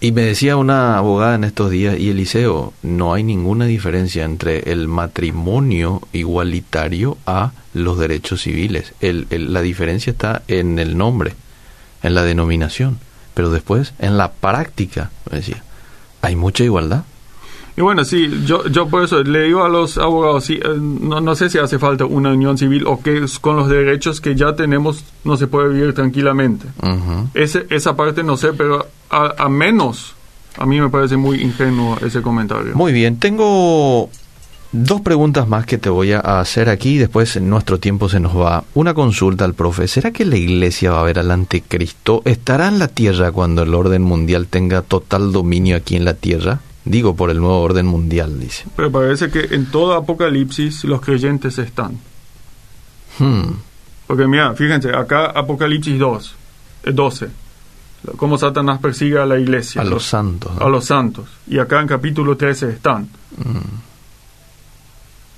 Y 0.00 0.12
me 0.12 0.22
decía 0.22 0.56
una 0.58 0.98
abogada 0.98 1.36
en 1.36 1.44
estos 1.44 1.70
días, 1.70 1.98
y 1.98 2.10
Eliseo, 2.10 2.74
no 2.82 3.14
hay 3.14 3.22
ninguna 3.22 3.64
diferencia 3.64 4.24
entre 4.24 4.70
el 4.70 4.86
matrimonio 4.86 6.02
igualitario 6.12 7.16
a 7.24 7.52
los 7.72 7.98
derechos 7.98 8.42
civiles. 8.42 8.92
El, 9.00 9.26
el- 9.30 9.52
la 9.54 9.62
diferencia 9.62 10.10
está 10.10 10.42
en 10.48 10.78
el 10.78 10.98
nombre, 10.98 11.34
en 12.04 12.14
la 12.14 12.22
denominación, 12.22 12.98
pero 13.34 13.50
después 13.50 13.94
en 13.98 14.16
la 14.16 14.30
práctica, 14.30 15.10
me 15.30 15.38
decía, 15.38 15.64
hay 16.22 16.36
mucha 16.36 16.62
igualdad. 16.62 17.02
Y 17.76 17.80
bueno, 17.80 18.04
sí, 18.04 18.30
yo, 18.46 18.68
yo 18.68 18.86
por 18.86 19.02
eso 19.02 19.24
le 19.24 19.44
digo 19.44 19.64
a 19.64 19.68
los 19.68 19.98
abogados, 19.98 20.44
sí, 20.44 20.60
eh, 20.62 20.68
no, 20.78 21.20
no 21.20 21.34
sé 21.34 21.50
si 21.50 21.58
hace 21.58 21.80
falta 21.80 22.04
una 22.04 22.32
unión 22.32 22.56
civil 22.56 22.84
o 22.86 23.02
que 23.02 23.24
con 23.40 23.56
los 23.56 23.68
derechos 23.68 24.20
que 24.20 24.36
ya 24.36 24.54
tenemos 24.54 25.04
no 25.24 25.36
se 25.36 25.48
puede 25.48 25.70
vivir 25.70 25.92
tranquilamente. 25.92 26.68
Ese, 27.34 27.66
esa 27.70 27.96
parte 27.96 28.22
no 28.22 28.36
sé, 28.36 28.52
pero 28.52 28.86
a, 29.10 29.34
a 29.36 29.48
menos, 29.48 30.14
a 30.56 30.66
mí 30.66 30.80
me 30.80 30.88
parece 30.88 31.16
muy 31.16 31.42
ingenuo 31.42 31.98
ese 32.00 32.22
comentario. 32.22 32.76
Muy 32.76 32.92
bien, 32.92 33.18
tengo 33.18 34.08
dos 34.74 35.00
preguntas 35.02 35.46
más 35.48 35.66
que 35.66 35.78
te 35.78 35.88
voy 35.88 36.12
a 36.12 36.18
hacer 36.40 36.68
aquí, 36.68 36.98
después 36.98 37.36
en 37.36 37.48
nuestro 37.48 37.78
tiempo 37.78 38.08
se 38.08 38.18
nos 38.18 38.36
va. 38.36 38.64
Una 38.74 38.92
consulta 38.92 39.44
al 39.44 39.54
profe, 39.54 39.86
¿será 39.86 40.10
que 40.10 40.24
la 40.24 40.36
iglesia 40.36 40.90
va 40.90 41.00
a 41.00 41.04
ver 41.04 41.20
al 41.20 41.30
anticristo? 41.30 42.22
¿Estará 42.24 42.66
en 42.68 42.80
la 42.80 42.88
tierra 42.88 43.30
cuando 43.30 43.62
el 43.62 43.72
orden 43.72 44.02
mundial 44.02 44.48
tenga 44.48 44.82
total 44.82 45.32
dominio 45.32 45.76
aquí 45.76 45.94
en 45.96 46.04
la 46.04 46.14
tierra? 46.14 46.60
Digo 46.84 47.14
por 47.14 47.30
el 47.30 47.38
nuevo 47.38 47.60
orden 47.60 47.86
mundial, 47.86 48.38
dice. 48.38 48.64
Pero 48.76 48.90
parece 48.90 49.30
que 49.30 49.54
en 49.54 49.66
todo 49.66 49.94
Apocalipsis 49.94 50.84
los 50.84 51.00
creyentes 51.00 51.56
están. 51.58 51.98
Hmm, 53.18 53.52
Porque 54.06 54.26
mira, 54.26 54.52
fíjense, 54.54 54.90
acá 54.90 55.26
Apocalipsis 55.26 55.98
2, 55.98 56.34
eh, 56.84 56.92
12, 56.92 57.28
cómo 58.16 58.36
Satanás 58.36 58.80
persigue 58.80 59.18
a 59.18 59.24
la 59.24 59.38
iglesia. 59.38 59.80
a 59.80 59.84
los 59.84 60.04
santos. 60.04 60.52
¿no? 60.58 60.66
a 60.66 60.68
los 60.68 60.84
santos. 60.84 61.26
Y 61.46 61.58
acá 61.58 61.80
en 61.80 61.86
capítulo 61.86 62.36
13 62.36 62.70
están. 62.70 63.08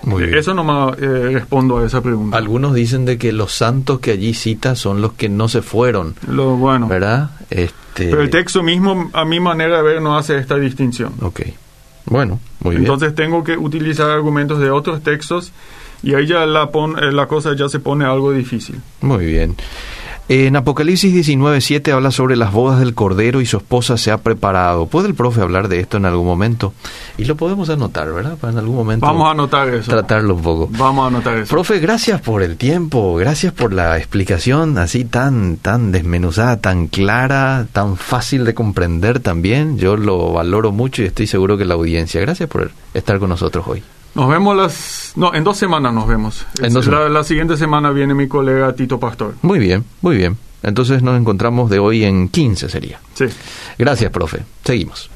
Muy 0.07 0.23
bien. 0.25 0.39
Eso 0.39 0.55
nomás 0.55 0.97
eh, 0.99 1.31
respondo 1.33 1.79
a 1.79 1.85
esa 1.87 2.01
pregunta. 2.01 2.37
Algunos 2.39 2.73
dicen 2.75 3.05
de 3.05 3.19
que 3.19 3.33
los 3.33 3.53
santos 3.53 4.01
que 4.01 4.13
allí 4.13 4.33
cita 4.35 4.75
son 4.77 5.03
los 5.03 5.13
que 5.13 5.29
no 5.29 5.49
se 5.49 5.61
fueron, 5.63 6.15
Lo 6.29 6.57
bueno. 6.57 6.89
¿verdad? 6.89 7.31
Este, 7.51 8.09
Pero 8.11 8.23
el 8.23 8.31
texto 8.31 8.63
mismo, 8.63 9.11
a 9.13 9.25
mi 9.25 9.41
manera 9.41 9.77
de 9.79 9.83
ver, 9.83 10.01
no 10.03 10.17
hace 10.17 10.39
esta 10.39 10.57
distinción. 10.57 11.13
Ok. 11.21 11.41
Bueno, 12.07 12.39
muy 12.61 12.77
bien. 12.77 12.85
Entonces 12.85 13.15
tengo 13.15 13.43
que 13.45 13.57
utilizar 13.59 14.09
argumentos 14.11 14.61
de 14.61 14.71
otros 14.71 15.03
textos 15.03 15.53
y 16.05 16.15
ahí 16.15 16.27
ya 16.27 16.47
la, 16.47 16.71
pon- 16.71 16.97
eh, 17.03 17.11
la 17.11 17.27
cosa 17.27 17.57
ya 17.57 17.69
se 17.69 17.81
pone 17.81 18.05
algo 18.05 18.33
difícil. 18.33 18.81
Muy 19.01 19.27
bien. 19.27 19.57
En 20.29 20.57
Apocalipsis 20.57 21.14
19.7 21.14 21.93
habla 21.93 22.11
sobre 22.11 22.35
las 22.35 22.53
bodas 22.53 22.81
del 22.81 22.95
Cordero 22.95 23.41
y 23.41 23.47
su 23.47 23.59
esposa 23.59 23.97
se 23.97 24.11
ha 24.11 24.18
preparado. 24.18 24.87
¿Puede 24.87 25.07
el 25.07 25.14
profe 25.14 25.41
hablar 25.41 25.68
de 25.68 25.79
esto 25.79 25.99
en 25.99 26.05
algún 26.05 26.27
momento? 26.27 26.72
Y 27.16 27.27
lo 27.27 27.37
podemos 27.37 27.70
anotar, 27.70 28.12
¿verdad? 28.12 28.37
Para 28.37 28.55
en 28.55 28.59
algún 28.59 28.74
momento 28.74 29.07
Vamos 29.07 29.29
a 29.29 29.31
anotar 29.31 29.68
eso. 29.68 29.89
tratarlo 29.89 30.35
un 30.35 30.43
poco. 30.43 30.68
Vamos 30.72 31.05
a 31.05 31.09
anotar 31.09 31.37
eso. 31.39 31.49
Profe, 31.55 31.79
gracias 31.79 32.20
por 32.20 32.43
el 32.43 32.57
tiempo, 32.57 33.14
gracias 33.14 33.53
por 33.53 33.72
la 33.72 33.99
explicación 33.99 34.79
así 34.79 35.05
tan 35.05 35.59
tan 35.59 35.93
desmenuzada, 35.93 36.57
tan 36.57 36.89
clara, 36.89 37.68
tan 37.72 37.97
fácil 37.97 38.45
de 38.45 38.53
comprender 38.53 39.20
también. 39.20 39.79
Yo 39.79 39.97
lo 39.97 40.33
valoro 40.33 40.72
mucho 40.72 41.03
y 41.03 41.07
estoy 41.07 41.29
seguro 41.29 41.57
que 41.57 41.64
la 41.64 41.74
audiencia. 41.74 42.20
Gracias 42.20 42.49
por 42.49 42.72
estar 42.95 43.20
con 43.20 43.29
nosotros 43.29 43.64
hoy. 43.68 43.85
Nos 44.17 44.31
vemos 44.31 44.57
las... 44.57 45.12
No, 45.17 45.35
en 45.35 45.45
dos 45.45 45.59
semanas 45.59 45.93
nos 45.93 46.09
vemos. 46.09 46.47
En 46.62 46.73
dos 46.73 46.87
la, 46.87 47.11
la 47.11 47.23
siguiente 47.23 47.59
semana 47.59 47.91
viene 47.91 48.14
mi 48.14 48.27
colega 48.27 48.75
Tito 48.75 48.99
Pastor. 48.99 49.35
Muy 49.43 49.59
bien, 49.59 49.85
muy 50.01 50.17
bien. 50.17 50.39
Entonces 50.62 51.03
nos 51.03 51.21
encontramos 51.21 51.69
de 51.69 51.79
hoy 51.79 52.03
en 52.03 52.29
15 52.31 52.71
sería. 52.71 52.99
Sí. 53.12 53.27
Gracias, 53.79 54.11
profe. 54.11 54.39
Seguimos. 54.64 55.11